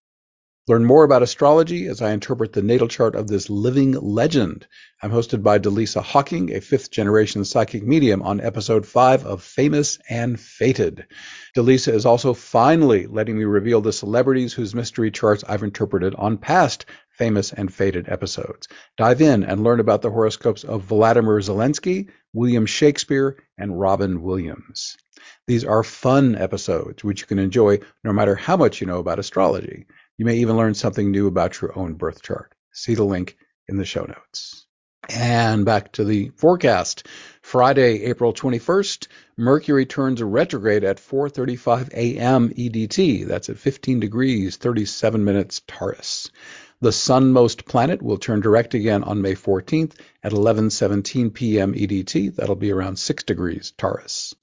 Learn 0.69 0.85
more 0.85 1.03
about 1.03 1.25
astrology 1.25 1.89
as 1.89 2.01
I 2.01 2.13
interpret 2.13 2.53
the 2.53 2.63
natal 2.63 2.87
chart 2.87 3.17
of 3.17 3.27
this 3.27 3.51
living 3.51 3.95
legend. 3.95 4.69
I'm 5.03 5.11
hosted 5.11 5.43
by 5.43 5.59
Delisa 5.59 6.01
Hawking, 6.01 6.55
a 6.55 6.61
fifth 6.61 6.93
generation 6.93 7.45
psychic 7.45 7.83
medium, 7.83 8.23
on 8.23 8.41
episode 8.41 8.87
5 8.87 9.27
of 9.27 9.43
Famous 9.43 9.99
and 10.09 10.39
Fated. 10.39 11.05
Delisa 11.57 11.93
is 11.93 12.07
also 12.07 12.33
finally 12.33 13.09
letting 13.09 13.37
me 13.37 13.43
reveal 13.43 13.81
the 13.81 13.93
celebrities 13.93 14.53
whose 14.53 14.73
mystery 14.73 15.11
charts 15.11 15.43
I've 15.49 15.65
interpreted 15.65 16.15
on 16.15 16.39
past 16.39 16.87
famous 17.11 17.53
and 17.53 17.75
fated 17.75 18.09
episodes. 18.09 18.69
Dive 18.97 19.21
in 19.21 19.43
and 19.43 19.65
learn 19.65 19.81
about 19.81 20.03
the 20.03 20.13
horoscopes 20.13 20.63
of 20.63 20.85
Vladimir 20.85 21.41
Zelensky, 21.41 22.09
William 22.33 22.67
Shakespeare, 22.67 23.37
and 23.59 23.81
Robin 23.81 24.23
Williams. 24.23 24.97
These 25.49 25.65
are 25.65 25.83
fun 25.83 26.37
episodes, 26.37 27.03
which 27.03 27.23
you 27.23 27.27
can 27.27 27.41
enjoy 27.41 27.81
no 28.05 28.13
matter 28.13 28.37
how 28.37 28.57
much 28.57 28.81
you 28.81 28.87
know 28.87 29.01
about 29.01 29.19
astrology. 29.19 29.87
You 30.19 30.27
may 30.27 30.37
even 30.37 30.57
learn 30.57 30.75
something 30.75 31.11
new 31.11 31.27
about 31.27 31.61
your 31.61 31.77
own 31.79 31.95
birth 31.95 32.23
chart. 32.23 32.55
See 32.73 32.95
the 32.95 33.05
link 33.05 33.37
in 33.69 33.77
the 33.77 33.85
show 33.85 34.05
notes. 34.05 34.67
And 35.09 35.65
back 35.65 35.93
to 35.93 36.05
the 36.05 36.31
forecast. 36.37 37.09
Friday, 37.41 38.05
April 38.05 38.33
21st, 38.33 39.09
Mercury 39.37 39.85
turns 39.85 40.23
retrograde 40.23 40.85
at 40.85 40.99
4:35 40.99 41.93
a.m. 41.93 42.51
EDT. 42.51 43.27
That's 43.27 43.51
at 43.51 43.59
15 43.59 43.99
degrees 43.99 44.57
37 44.57 45.25
minutes 45.25 45.61
Taurus. 45.67 46.31
The 46.81 46.93
sunmost 46.93 47.65
planet 47.65 48.01
will 48.03 48.19
turn 48.19 48.41
direct 48.41 48.75
again 48.75 49.03
on 49.03 49.23
May 49.23 49.35
14th 49.35 49.99
at 50.23 50.33
11:17 50.33 51.35
p.m. 51.35 51.75
EDT. 51.75 52.37
That'll 52.37 52.55
be 52.55 52.71
around 52.71 52.99
6 52.99 53.25
degrees 53.25 53.73
Taurus. 53.77 54.35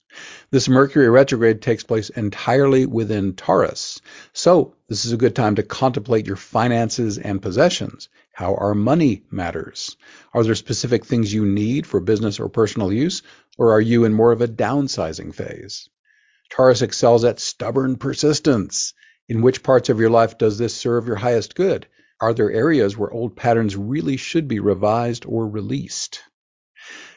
This 0.51 0.67
Mercury 0.67 1.09
retrograde 1.09 1.61
takes 1.61 1.83
place 1.83 2.09
entirely 2.09 2.85
within 2.85 3.33
Taurus. 3.33 4.01
So, 4.33 4.75
this 4.87 5.05
is 5.05 5.11
a 5.11 5.17
good 5.17 5.35
time 5.35 5.55
to 5.55 5.63
contemplate 5.63 6.25
your 6.25 6.35
finances 6.35 7.17
and 7.17 7.41
possessions, 7.41 8.09
how 8.33 8.55
are 8.55 8.73
money 8.73 9.23
matters. 9.29 9.95
Are 10.33 10.43
there 10.43 10.55
specific 10.55 11.05
things 11.05 11.33
you 11.33 11.45
need 11.45 11.85
for 11.85 11.99
business 11.99 12.39
or 12.39 12.49
personal 12.49 12.91
use, 12.91 13.21
or 13.57 13.73
are 13.73 13.81
you 13.81 14.05
in 14.05 14.13
more 14.13 14.31
of 14.31 14.41
a 14.41 14.47
downsizing 14.47 15.35
phase? 15.35 15.89
Taurus 16.49 16.81
excels 16.81 17.23
at 17.23 17.39
stubborn 17.39 17.97
persistence. 17.97 18.93
In 19.27 19.43
which 19.43 19.61
parts 19.61 19.89
of 19.89 19.99
your 19.99 20.09
life 20.09 20.39
does 20.39 20.57
this 20.57 20.73
serve 20.73 21.05
your 21.05 21.17
highest 21.17 21.53
good? 21.53 21.85
Are 22.19 22.33
there 22.33 22.51
areas 22.51 22.97
where 22.97 23.11
old 23.11 23.35
patterns 23.35 23.75
really 23.75 24.17
should 24.17 24.47
be 24.47 24.59
revised 24.59 25.25
or 25.27 25.47
released? 25.47 26.21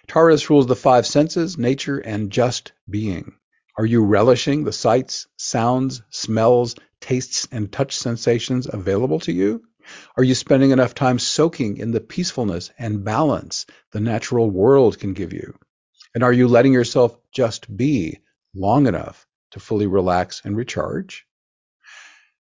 Taurus 0.09 0.51
rules 0.51 0.67
the 0.67 0.77
five 0.77 1.07
senses, 1.07 1.57
nature, 1.57 1.99
and 1.99 2.31
just 2.31 2.73
being. 2.89 3.35
Are 3.79 3.87
you 3.87 4.05
relishing 4.05 4.65
the 4.65 4.73
sights, 4.73 5.27
sounds, 5.37 6.03
smells, 6.11 6.75
tastes, 7.01 7.49
and 7.51 7.73
touch 7.73 7.97
sensations 7.97 8.69
available 8.71 9.21
to 9.21 9.33
you? 9.33 9.63
Are 10.17 10.25
you 10.25 10.35
spending 10.35 10.71
enough 10.71 10.95
time 10.95 11.19
soaking 11.19 11.79
in 11.79 11.91
the 11.91 12.01
peacefulness 12.01 12.71
and 12.79 13.05
balance 13.05 13.67
the 13.93 14.01
natural 14.01 14.51
world 14.51 14.99
can 14.99 15.13
give 15.15 15.33
you? 15.33 15.59
And 16.15 16.23
are 16.23 16.33
you 16.33 16.49
letting 16.49 16.73
yourself 16.73 17.17
just 17.33 17.75
be 17.75 18.19
long 18.55 18.87
enough 18.87 19.27
to 19.53 19.61
fully 19.61 19.87
relax 19.87 20.43
and 20.45 20.57
recharge? 20.57 21.27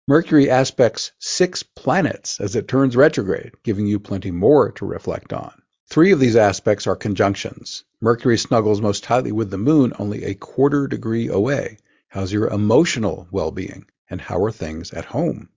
Mercury 0.08 0.50
aspects 0.50 1.12
six 1.18 1.62
planets 1.62 2.40
as 2.40 2.56
it 2.56 2.66
turns 2.66 2.96
retrograde, 2.96 3.52
giving 3.62 3.86
you 3.86 4.00
plenty 4.00 4.32
more 4.32 4.72
to 4.72 4.84
reflect 4.84 5.32
on. 5.32 5.52
Three 5.90 6.12
of 6.12 6.20
these 6.20 6.36
aspects 6.36 6.86
are 6.86 6.94
conjunctions. 6.94 7.82
Mercury 8.00 8.38
snuggles 8.38 8.80
most 8.80 9.02
tightly 9.02 9.32
with 9.32 9.50
the 9.50 9.58
moon 9.58 9.92
only 9.98 10.22
a 10.22 10.36
quarter 10.36 10.86
degree 10.86 11.26
away. 11.26 11.78
How's 12.06 12.32
your 12.32 12.46
emotional 12.46 13.26
well-being? 13.32 13.86
And 14.08 14.20
how 14.20 14.44
are 14.44 14.52
things 14.52 14.92
at 14.92 15.04
home? 15.04 15.48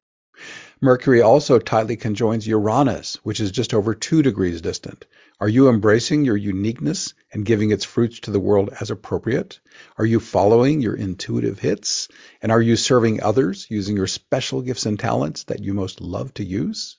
Mercury 0.81 1.21
also 1.21 1.59
tightly 1.59 1.97
conjoins 1.97 2.47
Uranus, 2.47 3.19
which 3.21 3.39
is 3.39 3.51
just 3.51 3.75
over 3.75 3.93
two 3.93 4.23
degrees 4.23 4.59
distant. 4.59 5.05
Are 5.39 5.47
you 5.47 5.69
embracing 5.69 6.25
your 6.25 6.35
uniqueness 6.35 7.13
and 7.31 7.45
giving 7.45 7.69
its 7.69 7.85
fruits 7.85 8.21
to 8.21 8.31
the 8.31 8.39
world 8.39 8.71
as 8.81 8.89
appropriate? 8.89 9.59
Are 9.99 10.05
you 10.05 10.19
following 10.19 10.81
your 10.81 10.95
intuitive 10.95 11.59
hits? 11.59 12.07
And 12.41 12.51
are 12.51 12.61
you 12.61 12.75
serving 12.75 13.21
others 13.21 13.67
using 13.69 13.95
your 13.95 14.07
special 14.07 14.63
gifts 14.63 14.87
and 14.87 14.99
talents 14.99 15.43
that 15.43 15.63
you 15.63 15.75
most 15.75 16.01
love 16.01 16.33
to 16.33 16.43
use? 16.43 16.97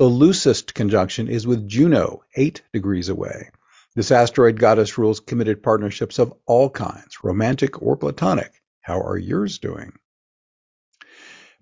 The 0.00 0.06
loosest 0.06 0.72
conjunction 0.72 1.28
is 1.28 1.46
with 1.46 1.68
Juno, 1.68 2.22
eight 2.34 2.62
degrees 2.72 3.10
away. 3.10 3.50
This 3.94 4.10
asteroid 4.10 4.58
goddess 4.58 4.96
rules 4.96 5.20
committed 5.20 5.62
partnerships 5.62 6.18
of 6.18 6.32
all 6.46 6.70
kinds, 6.70 7.22
romantic 7.22 7.82
or 7.82 7.98
platonic. 7.98 8.50
How 8.80 9.02
are 9.02 9.18
yours 9.18 9.58
doing? 9.58 9.92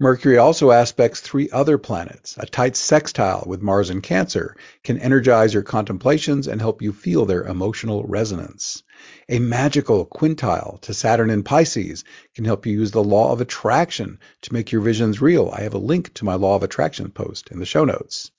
Mercury 0.01 0.39
also 0.39 0.71
aspects 0.71 1.19
three 1.19 1.51
other 1.51 1.77
planets. 1.77 2.37
A 2.39 2.47
tight 2.47 2.77
sextile 2.77 3.43
with 3.49 3.63
Mars 3.63 3.91
and 3.91 4.01
Cancer 4.01 4.57
can 4.85 4.97
energize 5.01 5.53
your 5.53 5.65
contemplations 5.65 6.47
and 6.47 6.61
help 6.61 6.83
you 6.83 6.93
feel 6.93 7.27
their 7.27 7.43
emotional 7.43 8.05
resonance. 8.05 8.85
A 9.29 9.41
magical 9.41 10.07
quintile 10.07 10.81
to 10.83 10.95
Saturn 10.95 11.31
in 11.31 11.43
Pisces 11.43 12.05
can 12.37 12.45
help 12.45 12.65
you 12.65 12.75
use 12.75 12.93
the 12.93 13.03
law 13.03 13.33
of 13.33 13.41
attraction 13.41 14.21
to 14.43 14.53
make 14.53 14.71
your 14.71 14.83
visions 14.83 15.21
real. 15.21 15.51
I 15.53 15.63
have 15.63 15.75
a 15.75 15.79
link 15.79 16.15
to 16.15 16.25
my 16.25 16.35
law 16.35 16.55
of 16.55 16.63
attraction 16.63 17.11
post 17.11 17.51
in 17.51 17.59
the 17.59 17.67
show 17.67 17.85
notes. 17.85 18.31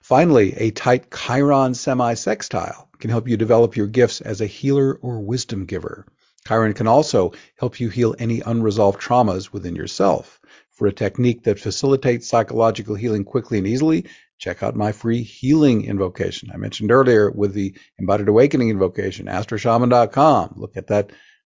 Finally, 0.00 0.54
a 0.54 0.72
tight 0.72 1.12
Chiron 1.12 1.74
semi-sextile 1.74 2.88
can 2.98 3.10
help 3.10 3.28
you 3.28 3.36
develop 3.36 3.76
your 3.76 3.86
gifts 3.86 4.20
as 4.22 4.40
a 4.40 4.46
healer 4.46 4.98
or 5.00 5.20
wisdom 5.20 5.66
giver. 5.66 6.04
Chiron 6.48 6.74
can 6.74 6.88
also 6.88 7.32
help 7.56 7.78
you 7.78 7.90
heal 7.90 8.16
any 8.18 8.40
unresolved 8.40 9.00
traumas 9.00 9.52
within 9.52 9.76
yourself. 9.76 10.40
For 10.76 10.86
a 10.86 10.92
technique 10.92 11.44
that 11.44 11.58
facilitates 11.58 12.28
psychological 12.28 12.94
healing 12.94 13.24
quickly 13.24 13.56
and 13.56 13.66
easily, 13.66 14.04
check 14.36 14.62
out 14.62 14.76
my 14.76 14.92
free 14.92 15.22
healing 15.22 15.86
invocation. 15.86 16.50
I 16.52 16.58
mentioned 16.58 16.92
earlier 16.92 17.30
with 17.30 17.54
the 17.54 17.74
embodied 17.98 18.28
awakening 18.28 18.68
invocation, 18.68 19.24
astroshaman.com. 19.24 20.54
Look 20.56 20.76
at 20.76 20.88
that 20.88 21.12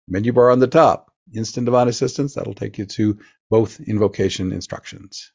menu 0.08 0.34
bar 0.34 0.50
on 0.50 0.58
the 0.58 0.66
top. 0.66 1.14
Instant 1.36 1.66
divine 1.66 1.88
assistance. 1.88 2.34
That'll 2.34 2.56
take 2.56 2.80
you 2.80 2.88
to 2.88 3.20
both 3.52 3.80
invocation 3.80 4.52
instructions. 4.52 5.32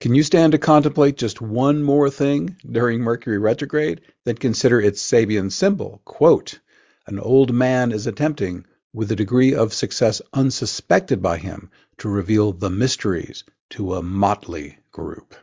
Can 0.00 0.16
you 0.16 0.24
stand 0.24 0.50
to 0.52 0.58
contemplate 0.58 1.16
just 1.16 1.40
one 1.40 1.84
more 1.84 2.10
thing 2.10 2.56
during 2.68 3.00
Mercury 3.00 3.38
retrograde? 3.38 4.00
Then 4.24 4.36
consider 4.36 4.80
its 4.80 5.00
Sabian 5.00 5.52
symbol. 5.52 6.02
Quote, 6.04 6.58
an 7.06 7.20
old 7.20 7.54
man 7.54 7.92
is 7.92 8.08
attempting 8.08 8.64
with 8.92 9.12
a 9.12 9.16
degree 9.16 9.54
of 9.54 9.72
success 9.72 10.20
unsuspected 10.32 11.22
by 11.22 11.36
him, 11.36 11.70
to 11.98 12.08
reveal 12.08 12.52
the 12.52 12.70
mysteries 12.70 13.44
to 13.70 13.94
a 13.94 14.02
motley 14.02 14.78
group. 14.92 15.34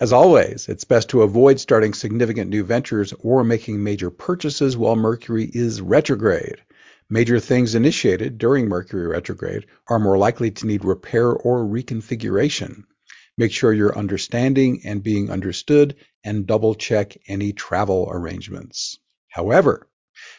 As 0.00 0.12
always, 0.12 0.68
it's 0.68 0.84
best 0.84 1.08
to 1.10 1.22
avoid 1.22 1.58
starting 1.58 1.92
significant 1.94 2.50
new 2.50 2.62
ventures 2.64 3.12
or 3.20 3.42
making 3.44 3.82
major 3.82 4.10
purchases 4.10 4.76
while 4.76 4.96
Mercury 4.96 5.50
is 5.52 5.80
retrograde. 5.80 6.62
Major 7.10 7.40
things 7.40 7.74
initiated 7.74 8.38
during 8.38 8.68
Mercury 8.68 9.06
retrograde 9.06 9.66
are 9.88 9.98
more 9.98 10.18
likely 10.18 10.50
to 10.50 10.66
need 10.66 10.84
repair 10.84 11.32
or 11.32 11.64
reconfiguration. 11.64 12.84
Make 13.36 13.52
sure 13.52 13.72
you're 13.72 13.96
understanding 13.96 14.82
and 14.84 15.02
being 15.02 15.30
understood 15.30 15.96
and 16.22 16.46
double 16.46 16.74
check 16.74 17.16
any 17.26 17.52
travel 17.52 18.08
arrangements. 18.10 18.98
However, 19.28 19.88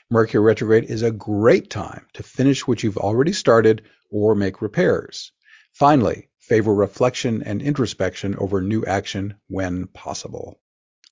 Mercury 0.10 0.44
retrograde 0.44 0.86
is 0.86 1.02
a 1.02 1.12
great 1.12 1.70
time 1.70 2.06
to 2.14 2.24
finish 2.24 2.68
what 2.68 2.84
you've 2.84 2.98
already 2.98 3.34
started 3.34 3.84
or 4.10 4.36
make 4.36 4.62
repairs. 4.62 5.32
Finally, 5.74 6.30
favor 6.40 6.74
reflection 6.74 7.44
and 7.44 7.62
introspection 7.62 8.36
over 8.38 8.62
new 8.62 8.84
action 8.86 9.36
when 9.48 9.88
possible. 9.88 10.60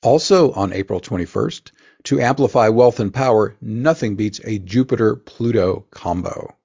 Also 0.04 0.52
on 0.52 0.74
April 0.74 1.00
21st, 1.00 1.72
to 2.04 2.20
amplify 2.20 2.70
wealth 2.70 3.00
and 3.00 3.14
power, 3.14 3.56
nothing 3.62 4.16
beats 4.16 4.42
a 4.44 4.60
Jupiter 4.60 5.16
Pluto 5.16 5.86
combo. 5.92 6.56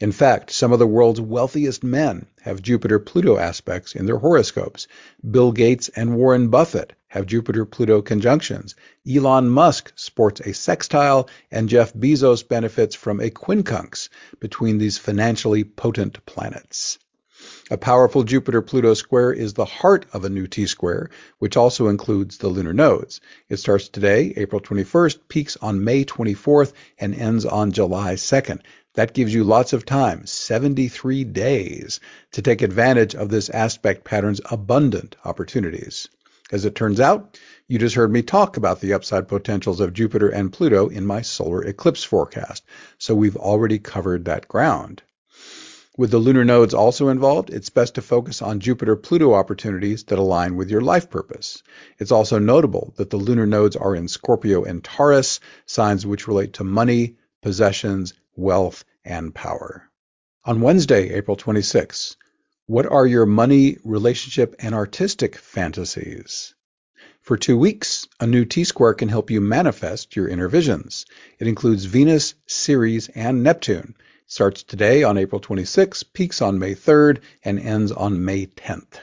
In 0.00 0.12
fact, 0.12 0.50
some 0.50 0.72
of 0.72 0.78
the 0.78 0.86
world's 0.86 1.20
wealthiest 1.20 1.82
men 1.84 2.26
have 2.42 2.62
Jupiter 2.62 2.98
Pluto 2.98 3.38
aspects 3.38 3.94
in 3.94 4.06
their 4.06 4.18
horoscopes. 4.18 4.86
Bill 5.28 5.52
Gates 5.52 5.88
and 5.88 6.16
Warren 6.16 6.48
Buffett 6.48 6.92
have 7.08 7.26
Jupiter 7.26 7.64
Pluto 7.64 8.02
conjunctions. 8.02 8.74
Elon 9.08 9.48
Musk 9.48 9.92
sports 9.96 10.40
a 10.40 10.52
sextile, 10.52 11.28
and 11.50 11.68
Jeff 11.68 11.94
Bezos 11.94 12.46
benefits 12.46 12.94
from 12.94 13.20
a 13.20 13.30
quincunx 13.30 14.08
between 14.40 14.78
these 14.78 14.98
financially 14.98 15.64
potent 15.64 16.24
planets. 16.26 16.98
A 17.70 17.76
powerful 17.76 18.22
Jupiter 18.22 18.62
Pluto 18.62 18.94
square 18.94 19.32
is 19.32 19.54
the 19.54 19.64
heart 19.64 20.06
of 20.12 20.24
a 20.24 20.30
new 20.30 20.46
T 20.46 20.66
square, 20.66 21.10
which 21.38 21.56
also 21.56 21.88
includes 21.88 22.38
the 22.38 22.48
lunar 22.48 22.72
nodes. 22.72 23.20
It 23.48 23.58
starts 23.58 23.88
today, 23.88 24.32
April 24.36 24.60
21st, 24.60 25.18
peaks 25.28 25.56
on 25.60 25.84
May 25.84 26.04
24th, 26.04 26.72
and 26.98 27.14
ends 27.14 27.44
on 27.44 27.72
July 27.72 28.14
2nd. 28.14 28.60
That 28.96 29.12
gives 29.12 29.34
you 29.34 29.44
lots 29.44 29.74
of 29.74 29.84
time, 29.84 30.24
73 30.24 31.24
days, 31.24 32.00
to 32.32 32.40
take 32.40 32.62
advantage 32.62 33.14
of 33.14 33.28
this 33.28 33.50
aspect 33.50 34.04
pattern's 34.04 34.40
abundant 34.50 35.16
opportunities. 35.22 36.08
As 36.50 36.64
it 36.64 36.74
turns 36.74 36.98
out, 36.98 37.38
you 37.68 37.78
just 37.78 37.94
heard 37.94 38.10
me 38.10 38.22
talk 38.22 38.56
about 38.56 38.80
the 38.80 38.94
upside 38.94 39.28
potentials 39.28 39.80
of 39.80 39.92
Jupiter 39.92 40.30
and 40.30 40.50
Pluto 40.50 40.88
in 40.88 41.04
my 41.04 41.20
solar 41.20 41.62
eclipse 41.62 42.04
forecast, 42.04 42.64
so 42.96 43.14
we've 43.14 43.36
already 43.36 43.78
covered 43.78 44.24
that 44.24 44.48
ground. 44.48 45.02
With 45.98 46.10
the 46.10 46.18
lunar 46.18 46.46
nodes 46.46 46.72
also 46.72 47.08
involved, 47.08 47.50
it's 47.50 47.68
best 47.68 47.96
to 47.96 48.02
focus 48.02 48.40
on 48.40 48.60
Jupiter 48.60 48.96
Pluto 48.96 49.34
opportunities 49.34 50.04
that 50.04 50.18
align 50.18 50.56
with 50.56 50.70
your 50.70 50.80
life 50.80 51.10
purpose. 51.10 51.62
It's 51.98 52.12
also 52.12 52.38
notable 52.38 52.94
that 52.96 53.10
the 53.10 53.18
lunar 53.18 53.46
nodes 53.46 53.76
are 53.76 53.94
in 53.94 54.08
Scorpio 54.08 54.64
and 54.64 54.82
Taurus, 54.82 55.40
signs 55.66 56.06
which 56.06 56.28
relate 56.28 56.54
to 56.54 56.64
money, 56.64 57.16
possessions, 57.42 58.14
wealth, 58.36 58.84
and 59.04 59.34
power. 59.34 59.90
On 60.44 60.60
Wednesday, 60.60 61.10
April 61.14 61.36
26, 61.36 62.16
what 62.66 62.86
are 62.86 63.06
your 63.06 63.26
money, 63.26 63.78
relationship, 63.84 64.54
and 64.58 64.74
artistic 64.74 65.36
fantasies? 65.36 66.54
For 67.22 67.36
two 67.36 67.58
weeks, 67.58 68.06
a 68.20 68.26
new 68.26 68.44
T 68.44 68.64
square 68.64 68.94
can 68.94 69.08
help 69.08 69.30
you 69.30 69.40
manifest 69.40 70.14
your 70.14 70.28
inner 70.28 70.48
visions. 70.48 71.06
It 71.38 71.48
includes 71.48 71.84
Venus, 71.84 72.34
Ceres, 72.46 73.08
and 73.14 73.42
Neptune 73.42 73.96
starts 74.26 74.62
today 74.62 75.02
on 75.02 75.18
April 75.18 75.40
26, 75.40 76.02
peaks 76.02 76.42
on 76.42 76.58
May 76.58 76.74
3rd, 76.74 77.18
and 77.44 77.58
ends 77.58 77.92
on 77.92 78.24
May 78.24 78.46
10th. 78.46 78.98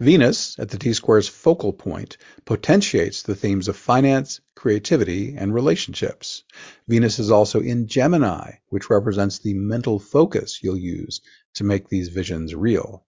Venus, 0.00 0.56
at 0.60 0.68
the 0.68 0.78
T-square's 0.78 1.26
focal 1.26 1.72
point, 1.72 2.18
potentiates 2.44 3.22
the 3.22 3.34
themes 3.34 3.66
of 3.66 3.76
finance, 3.76 4.40
creativity, 4.54 5.34
and 5.36 5.52
relationships. 5.52 6.44
Venus 6.86 7.18
is 7.18 7.32
also 7.32 7.60
in 7.60 7.88
Gemini, 7.88 8.52
which 8.68 8.90
represents 8.90 9.40
the 9.40 9.54
mental 9.54 9.98
focus 9.98 10.62
you'll 10.62 10.76
use 10.76 11.20
to 11.54 11.64
make 11.64 11.88
these 11.88 12.10
visions 12.10 12.54
real. 12.54 13.04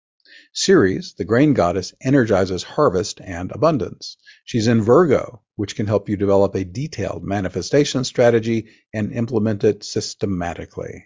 Ceres, 0.54 1.14
the 1.18 1.26
grain 1.26 1.54
goddess, 1.54 1.94
energizes 2.02 2.64
harvest 2.64 3.20
and 3.20 3.52
abundance. 3.52 4.16
She's 4.46 4.68
in 4.68 4.82
Virgo, 4.82 5.42
which 5.58 5.76
can 5.76 5.88
help 5.88 6.08
you 6.08 6.16
develop 6.16 6.56
a 6.56 6.64
detailed 6.64 7.24
manifestation 7.24 8.06
strategy 8.06 8.68
and 8.94 9.12
implement 9.12 9.66
it 9.66 9.84
systematically. 9.84 11.06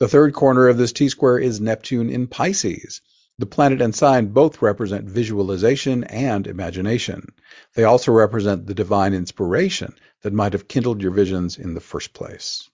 The 0.00 0.08
third 0.08 0.34
corner 0.34 0.68
of 0.68 0.76
this 0.76 0.92
T-square 0.92 1.38
is 1.38 1.60
Neptune 1.60 2.10
in 2.10 2.26
Pisces. 2.26 3.00
The 3.40 3.46
planet 3.46 3.80
and 3.80 3.94
sign 3.94 4.32
both 4.32 4.60
represent 4.62 5.08
visualization 5.08 6.02
and 6.02 6.46
imagination. 6.48 7.32
They 7.74 7.84
also 7.84 8.10
represent 8.10 8.66
the 8.66 8.74
divine 8.74 9.14
inspiration 9.14 9.94
that 10.22 10.32
might 10.32 10.54
have 10.54 10.66
kindled 10.66 11.02
your 11.02 11.12
visions 11.12 11.56
in 11.56 11.74
the 11.74 11.80
first 11.80 12.12
place. 12.14 12.68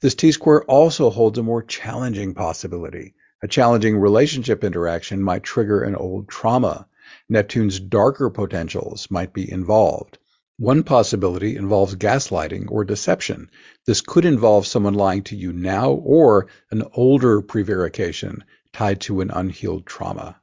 This 0.00 0.14
T-square 0.14 0.64
also 0.64 1.08
holds 1.08 1.38
a 1.38 1.42
more 1.42 1.62
challenging 1.62 2.34
possibility. 2.34 3.14
A 3.42 3.48
challenging 3.48 3.96
relationship 3.96 4.62
interaction 4.62 5.22
might 5.22 5.42
trigger 5.42 5.82
an 5.82 5.96
old 5.96 6.28
trauma. 6.28 6.86
Neptune's 7.30 7.80
darker 7.80 8.28
potentials 8.28 9.10
might 9.10 9.32
be 9.32 9.50
involved. 9.50 10.18
One 10.58 10.82
possibility 10.82 11.56
involves 11.56 11.94
gaslighting 11.94 12.70
or 12.70 12.84
deception. 12.84 13.48
This 13.86 14.02
could 14.02 14.26
involve 14.26 14.66
someone 14.66 14.94
lying 14.94 15.22
to 15.24 15.36
you 15.36 15.52
now 15.52 15.92
or 15.92 16.48
an 16.70 16.82
older 16.92 17.40
prevarication 17.40 18.44
tied 18.72 19.00
to 19.02 19.20
an 19.20 19.30
unhealed 19.30 19.86
trauma. 19.86 20.40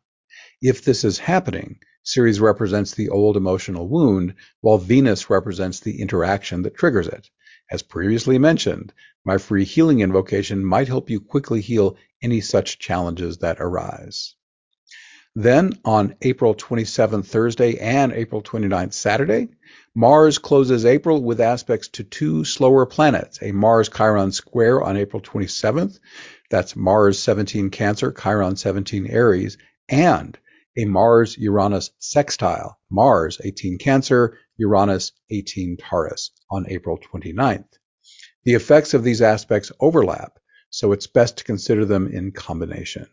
If 0.62 0.84
this 0.84 1.04
is 1.04 1.20
happening, 1.20 1.80
Ceres 2.04 2.40
represents 2.40 2.94
the 2.94 3.10
old 3.10 3.36
emotional 3.36 3.88
wound, 3.88 4.36
while 4.62 4.78
Venus 4.78 5.30
represents 5.30 5.80
the 5.80 6.02
interaction 6.02 6.62
that 6.62 6.76
triggers 6.76 7.08
it. 7.08 7.30
As 7.72 7.82
previously 7.82 8.38
mentioned, 8.38 8.94
my 9.26 9.40
free 9.40 9.64
healing 9.64 10.02
invocation 10.02 10.64
might 10.64 10.88
help 10.88 11.10
you 11.10 11.20
quickly 11.20 11.62
heal 11.62 11.98
any 12.22 12.42
such 12.42 12.78
challenges 12.78 13.40
that 13.40 13.60
arise. 13.60 14.36
Then 15.36 15.74
on 15.84 16.16
April 16.22 16.54
27, 16.54 17.24
Thursday, 17.24 17.78
and 17.78 18.14
April 18.14 18.42
29, 18.42 18.92
Saturday, 18.92 19.50
Mars 19.94 20.38
closes 20.38 20.86
April 20.86 21.22
with 21.22 21.42
aspects 21.42 21.90
to 21.90 22.04
two 22.04 22.46
slower 22.46 22.86
planets, 22.86 23.40
a 23.42 23.52
Mars 23.52 23.90
Chiron 23.90 24.32
square 24.32 24.82
on 24.82 24.96
April 24.96 25.22
27th, 25.22 26.00
that's 26.50 26.76
Mars 26.76 27.20
17 27.20 27.70
Cancer, 27.70 28.12
Chiron 28.12 28.56
17 28.56 29.08
Aries, 29.08 29.58
and 29.90 30.38
a 30.78 30.86
Mars 30.86 31.38
Uranus 31.38 31.92
sextile, 32.00 32.78
Mars 32.90 33.40
18 33.44 33.78
Cancer, 33.78 34.38
Uranus 34.58 35.12
18 35.30 35.78
Taurus 35.78 36.32
on 36.50 36.66
April 36.70 36.98
29th. 36.98 37.78
The 38.44 38.54
effects 38.54 38.94
of 38.94 39.04
these 39.04 39.22
aspects 39.22 39.72
overlap, 39.80 40.40
so 40.70 40.92
it's 40.92 41.08
best 41.08 41.38
to 41.38 41.44
consider 41.44 41.86
them 41.86 42.08
in 42.08 42.32
combination. 42.32 43.08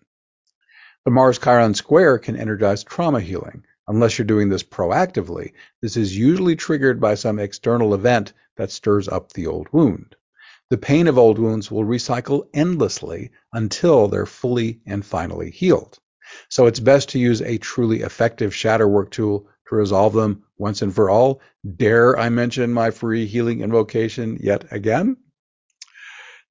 The 1.04 1.10
Mars 1.10 1.38
Chiron 1.38 1.74
square 1.74 2.18
can 2.18 2.36
energize 2.36 2.84
trauma 2.84 3.20
healing. 3.20 3.64
Unless 3.88 4.18
you're 4.18 4.26
doing 4.26 4.48
this 4.48 4.62
proactively, 4.62 5.52
this 5.80 5.96
is 5.96 6.16
usually 6.16 6.54
triggered 6.54 7.00
by 7.00 7.14
some 7.14 7.40
external 7.40 7.94
event 7.94 8.32
that 8.56 8.70
stirs 8.70 9.08
up 9.08 9.32
the 9.32 9.48
old 9.48 9.68
wound. 9.72 10.14
The 10.72 10.78
pain 10.78 11.06
of 11.06 11.18
old 11.18 11.38
wounds 11.38 11.70
will 11.70 11.84
recycle 11.84 12.48
endlessly 12.54 13.30
until 13.52 14.08
they're 14.08 14.24
fully 14.24 14.80
and 14.86 15.04
finally 15.04 15.50
healed. 15.50 15.98
So 16.48 16.66
it's 16.66 16.80
best 16.80 17.10
to 17.10 17.18
use 17.18 17.42
a 17.42 17.58
truly 17.58 18.00
effective 18.00 18.54
shadow 18.54 18.88
work 18.88 19.10
tool 19.10 19.50
to 19.68 19.74
resolve 19.74 20.14
them 20.14 20.44
once 20.56 20.80
and 20.80 20.94
for 20.94 21.10
all. 21.10 21.42
Dare 21.76 22.18
I 22.18 22.30
mention 22.30 22.72
my 22.72 22.90
free 22.90 23.26
healing 23.26 23.60
invocation 23.60 24.38
yet 24.40 24.64
again? 24.72 25.18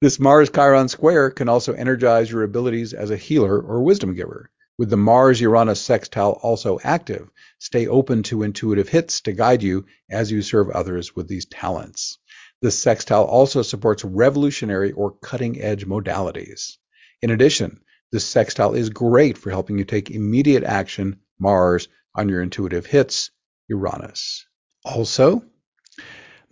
This 0.00 0.20
Mars 0.20 0.50
Chiron 0.50 0.86
square 0.86 1.32
can 1.32 1.48
also 1.48 1.72
energize 1.72 2.30
your 2.30 2.44
abilities 2.44 2.92
as 2.92 3.10
a 3.10 3.16
healer 3.16 3.60
or 3.60 3.82
wisdom 3.82 4.14
giver. 4.14 4.52
With 4.78 4.88
the 4.88 4.96
Mars 4.96 5.40
Uranus 5.40 5.80
sextile 5.80 6.38
also 6.42 6.78
active, 6.84 7.28
stay 7.58 7.88
open 7.88 8.22
to 8.22 8.44
intuitive 8.44 8.88
hits 8.88 9.20
to 9.22 9.32
guide 9.32 9.64
you 9.64 9.86
as 10.08 10.30
you 10.30 10.42
serve 10.42 10.70
others 10.70 11.16
with 11.16 11.26
these 11.26 11.46
talents. 11.46 12.18
This 12.62 12.78
sextile 12.78 13.24
also 13.24 13.62
supports 13.62 14.04
revolutionary 14.04 14.92
or 14.92 15.16
cutting 15.20 15.60
edge 15.60 15.84
modalities. 15.84 16.76
In 17.20 17.30
addition, 17.30 17.80
this 18.12 18.24
sextile 18.24 18.74
is 18.74 18.88
great 18.88 19.36
for 19.36 19.50
helping 19.50 19.78
you 19.78 19.84
take 19.84 20.12
immediate 20.12 20.62
action, 20.62 21.18
Mars, 21.40 21.88
on 22.14 22.28
your 22.28 22.40
intuitive 22.40 22.86
hits, 22.86 23.32
Uranus. 23.68 24.46
Also, 24.84 25.42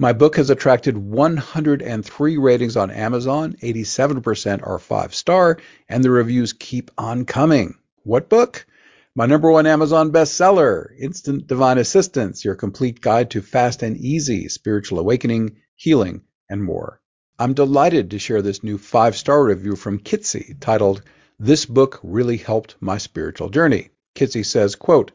my 0.01 0.13
book 0.13 0.35
has 0.35 0.51
attracted 0.51 0.97
103 0.97 2.39
ratings 2.39 2.77
on 2.77 2.91
Amazon, 2.91 3.55
87% 3.63 4.67
are 4.67 4.79
five 4.81 5.15
star, 5.15 5.59
and 5.89 6.03
the 6.03 6.11
reviews 6.11 6.53
keep 6.53 6.91
on 6.99 7.25
coming. 7.25 7.77
What 8.03 8.29
book? 8.29 8.67
My 9.15 9.27
number 9.27 9.51
one 9.51 9.67
Amazon 9.67 10.11
bestseller, 10.11 10.89
Instant 10.99 11.47
Divine 11.47 11.79
Assistance, 11.79 12.45
your 12.45 12.57
complete 12.57 13.01
guide 13.01 13.31
to 13.31 13.43
fast 13.43 13.85
and 13.85 13.97
easy 13.97 14.49
spiritual 14.49 14.99
awakening, 14.99 15.57
healing, 15.81 16.21
and 16.51 16.63
more. 16.63 17.01
I'm 17.39 17.55
delighted 17.55 18.11
to 18.11 18.19
share 18.19 18.43
this 18.43 18.63
new 18.63 18.77
five 18.77 19.17
star 19.17 19.43
review 19.43 19.77
from 19.77 19.99
Kitsy 19.99 20.55
titled, 20.61 21.01
This 21.39 21.65
Book 21.65 21.99
Really 22.03 22.37
Helped 22.37 22.77
My 22.81 22.99
Spiritual 22.99 23.49
Journey. 23.49 23.89
Kitsy 24.15 24.45
says, 24.45 24.75
quote, 24.75 25.11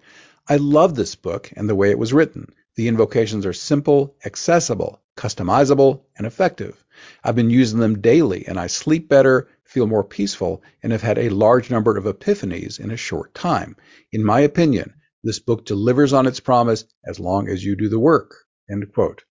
I 0.49 0.56
love 0.56 0.95
this 0.95 1.13
book 1.13 1.51
and 1.56 1.69
the 1.69 1.75
way 1.75 1.91
it 1.91 1.99
was 1.99 2.13
written. 2.13 2.51
The 2.78 2.88
invocations 2.88 3.45
are 3.45 3.54
simple, 3.54 4.15
accessible, 4.25 5.04
customizable, 5.15 6.01
and 6.17 6.25
effective. 6.25 6.84
I've 7.23 7.36
been 7.36 7.51
using 7.51 7.78
them 7.78 8.01
daily 8.01 8.47
and 8.47 8.60
I 8.60 8.65
sleep 8.65 9.08
better, 9.08 9.47
feel 9.65 9.86
more 9.86 10.04
peaceful, 10.04 10.63
and 10.82 10.91
have 10.91 11.04
had 11.04 11.19
a 11.19 11.30
large 11.30 11.69
number 11.69 11.95
of 11.95 12.06
epiphanies 12.06 12.80
in 12.80 12.89
a 12.89 12.97
short 12.97 13.36
time. 13.36 13.75
In 14.12 14.25
my 14.25 14.39
opinion, 14.39 14.95
this 15.23 15.38
book 15.38 15.63
delivers 15.63 16.12
on 16.12 16.25
its 16.25 16.39
promise 16.39 16.86
as 17.06 17.19
long 17.19 17.49
as 17.49 17.63
you 17.63 17.75
do 17.75 17.88
the 17.88 17.99
work. 17.99 18.34
End 18.67 18.91
quote. 18.91 19.25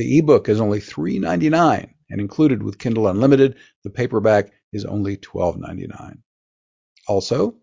The 0.00 0.16
ebook 0.16 0.48
is 0.48 0.62
only 0.62 0.80
$3.99 0.80 1.90
and 2.08 2.20
included 2.22 2.62
with 2.62 2.78
Kindle 2.78 3.06
Unlimited, 3.06 3.56
the 3.84 3.90
paperback 3.90 4.50
is 4.72 4.86
only 4.86 5.18
$12.99. 5.18 6.22
Also, 7.06 7.56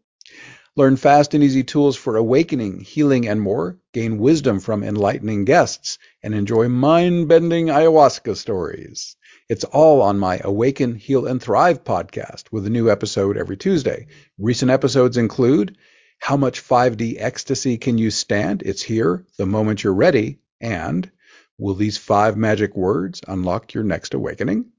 Learn 0.75 0.97
fast 0.97 1.33
and 1.33 1.43
easy 1.43 1.63
tools 1.63 1.95
for 1.95 2.15
awakening, 2.15 2.81
healing, 2.81 3.27
and 3.27 3.41
more. 3.41 3.79
Gain 3.91 4.19
wisdom 4.19 4.59
from 4.59 4.83
enlightening 4.83 5.45
guests 5.45 5.97
and 6.21 6.35
enjoy 6.35 6.69
mind 6.69 7.27
bending 7.27 7.69
ayahuasca 7.69 8.37
stories. 8.37 9.15
It's 9.49 9.63
all 9.63 10.03
on 10.03 10.19
my 10.19 10.39
Awaken, 10.43 10.93
Heal, 10.93 11.25
and 11.25 11.41
Thrive 11.41 11.83
podcast 11.83 12.51
with 12.51 12.67
a 12.67 12.69
new 12.69 12.91
episode 12.91 13.35
every 13.35 13.57
Tuesday. 13.57 14.05
Recent 14.37 14.69
episodes 14.69 15.17
include 15.17 15.75
How 16.19 16.37
much 16.37 16.61
5D 16.61 17.15
ecstasy 17.17 17.79
can 17.79 17.97
you 17.97 18.11
stand? 18.11 18.61
It's 18.63 18.83
here 18.83 19.25
the 19.39 19.47
moment 19.47 19.83
you're 19.83 19.95
ready. 19.95 20.37
And 20.61 21.09
Will 21.57 21.73
these 21.73 21.97
five 21.97 22.37
magic 22.37 22.75
words 22.75 23.21
unlock 23.27 23.73
your 23.73 23.83
next 23.83 24.13
awakening? 24.13 24.71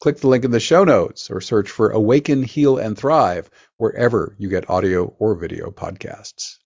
Click 0.00 0.18
the 0.18 0.28
link 0.28 0.44
in 0.44 0.50
the 0.50 0.60
show 0.60 0.84
notes 0.84 1.30
or 1.30 1.40
search 1.40 1.70
for 1.70 1.90
Awaken, 1.90 2.42
Heal, 2.42 2.76
and 2.76 2.98
Thrive 2.98 3.48
wherever 3.78 4.34
you 4.38 4.50
get 4.50 4.68
audio 4.68 5.14
or 5.18 5.34
video 5.34 5.70
podcasts. 5.70 6.58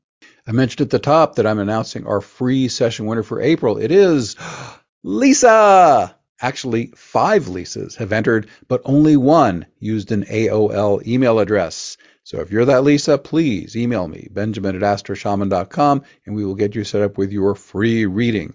I 0.47 0.51
mentioned 0.51 0.81
at 0.81 0.89
the 0.89 0.99
top 0.99 1.35
that 1.35 1.45
I'm 1.45 1.59
announcing 1.59 2.07
our 2.07 2.21
free 2.21 2.69
session 2.69 3.05
winner 3.05 3.23
for 3.23 3.41
April. 3.41 3.77
It 3.77 3.91
is 3.91 4.35
Lisa. 5.03 6.15
Actually, 6.41 6.93
five 6.95 7.45
Lisas 7.45 7.97
have 7.97 8.13
entered, 8.13 8.49
but 8.67 8.81
only 8.85 9.17
one 9.17 9.65
used 9.79 10.11
an 10.11 10.23
AOL 10.23 11.05
email 11.05 11.39
address. 11.39 11.97
So 12.23 12.39
if 12.39 12.51
you're 12.51 12.65
that 12.65 12.83
Lisa, 12.83 13.17
please 13.17 13.75
email 13.75 14.07
me, 14.07 14.27
benjamin 14.31 14.75
at 14.75 14.81
astroshaman.com, 14.81 16.03
and 16.25 16.35
we 16.35 16.45
will 16.45 16.55
get 16.55 16.75
you 16.75 16.83
set 16.83 17.01
up 17.01 17.17
with 17.17 17.31
your 17.31 17.55
free 17.55 18.05
reading. 18.05 18.53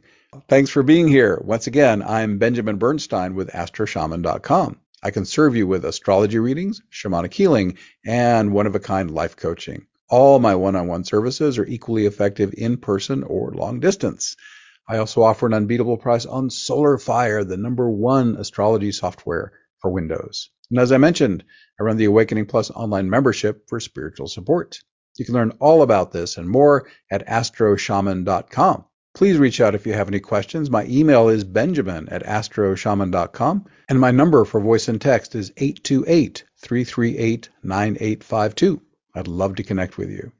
Thanks 0.48 0.70
for 0.70 0.82
being 0.82 1.08
here. 1.08 1.40
Once 1.44 1.66
again, 1.66 2.02
I'm 2.02 2.38
Benjamin 2.38 2.76
Bernstein 2.76 3.34
with 3.34 3.50
astroshaman.com. 3.50 4.78
I 5.04 5.10
can 5.10 5.26
serve 5.26 5.54
you 5.54 5.66
with 5.66 5.84
astrology 5.84 6.38
readings, 6.38 6.80
shamanic 6.90 7.34
healing, 7.34 7.76
and 8.06 8.54
one 8.54 8.66
of 8.66 8.74
a 8.74 8.80
kind 8.80 9.10
life 9.10 9.36
coaching. 9.36 9.86
All 10.08 10.38
my 10.38 10.54
one 10.54 10.76
on 10.76 10.88
one 10.88 11.04
services 11.04 11.58
are 11.58 11.66
equally 11.66 12.06
effective 12.06 12.54
in 12.56 12.78
person 12.78 13.22
or 13.22 13.52
long 13.52 13.80
distance. 13.80 14.34
I 14.88 14.96
also 14.96 15.22
offer 15.22 15.46
an 15.46 15.52
unbeatable 15.52 15.98
price 15.98 16.24
on 16.24 16.48
Solar 16.48 16.96
Fire, 16.96 17.44
the 17.44 17.58
number 17.58 17.90
one 17.90 18.36
astrology 18.36 18.92
software 18.92 19.52
for 19.78 19.90
Windows. 19.90 20.48
And 20.70 20.78
as 20.78 20.90
I 20.90 20.96
mentioned, 20.96 21.44
I 21.78 21.82
run 21.82 21.98
the 21.98 22.06
Awakening 22.06 22.46
Plus 22.46 22.70
online 22.70 23.10
membership 23.10 23.68
for 23.68 23.80
spiritual 23.80 24.26
support. 24.26 24.80
You 25.18 25.26
can 25.26 25.34
learn 25.34 25.52
all 25.60 25.82
about 25.82 26.12
this 26.12 26.38
and 26.38 26.48
more 26.48 26.88
at 27.10 27.26
astroshaman.com. 27.26 28.86
Please 29.14 29.38
reach 29.38 29.60
out 29.60 29.76
if 29.76 29.86
you 29.86 29.92
have 29.92 30.08
any 30.08 30.18
questions. 30.18 30.68
My 30.68 30.84
email 30.86 31.28
is 31.28 31.44
benjamin 31.44 32.08
at 32.08 32.24
astroshaman.com, 32.24 33.64
and 33.88 34.00
my 34.00 34.10
number 34.10 34.44
for 34.44 34.60
voice 34.60 34.88
and 34.88 35.00
text 35.00 35.36
is 35.36 35.52
828 35.56 36.42
338 36.58 37.48
9852. 37.62 38.82
I'd 39.14 39.28
love 39.28 39.54
to 39.54 39.62
connect 39.62 39.98
with 39.98 40.10
you. 40.10 40.32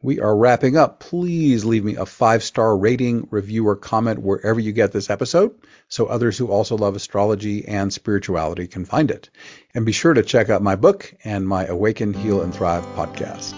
We 0.00 0.20
are 0.20 0.34
wrapping 0.34 0.76
up. 0.76 1.00
Please 1.00 1.66
leave 1.66 1.84
me 1.84 1.96
a 1.96 2.06
five 2.06 2.42
star 2.42 2.78
rating, 2.78 3.28
review, 3.30 3.68
or 3.68 3.76
comment 3.76 4.20
wherever 4.20 4.58
you 4.58 4.72
get 4.72 4.92
this 4.92 5.10
episode 5.10 5.56
so 5.88 6.06
others 6.06 6.38
who 6.38 6.46
also 6.46 6.78
love 6.78 6.96
astrology 6.96 7.66
and 7.68 7.92
spirituality 7.92 8.68
can 8.68 8.86
find 8.86 9.10
it. 9.10 9.28
And 9.74 9.84
be 9.84 9.92
sure 9.92 10.14
to 10.14 10.22
check 10.22 10.48
out 10.48 10.62
my 10.62 10.76
book 10.76 11.12
and 11.24 11.46
my 11.46 11.66
Awaken, 11.66 12.14
Heal, 12.14 12.40
and 12.40 12.54
Thrive 12.54 12.86
podcast. 12.94 13.52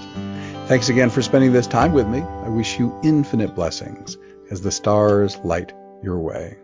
Thanks 0.67 0.89
again 0.89 1.11
for 1.11 1.23
spending 1.23 1.53
this 1.53 1.67
time 1.69 1.93
with 1.93 2.09
me. 2.09 2.21
I 2.21 2.49
wish 2.49 2.81
you 2.81 2.99
infinite 3.05 3.55
blessings 3.55 4.17
as 4.51 4.61
the 4.61 4.71
stars 4.71 5.39
light 5.45 5.73
your 6.03 6.19
way. 6.19 6.57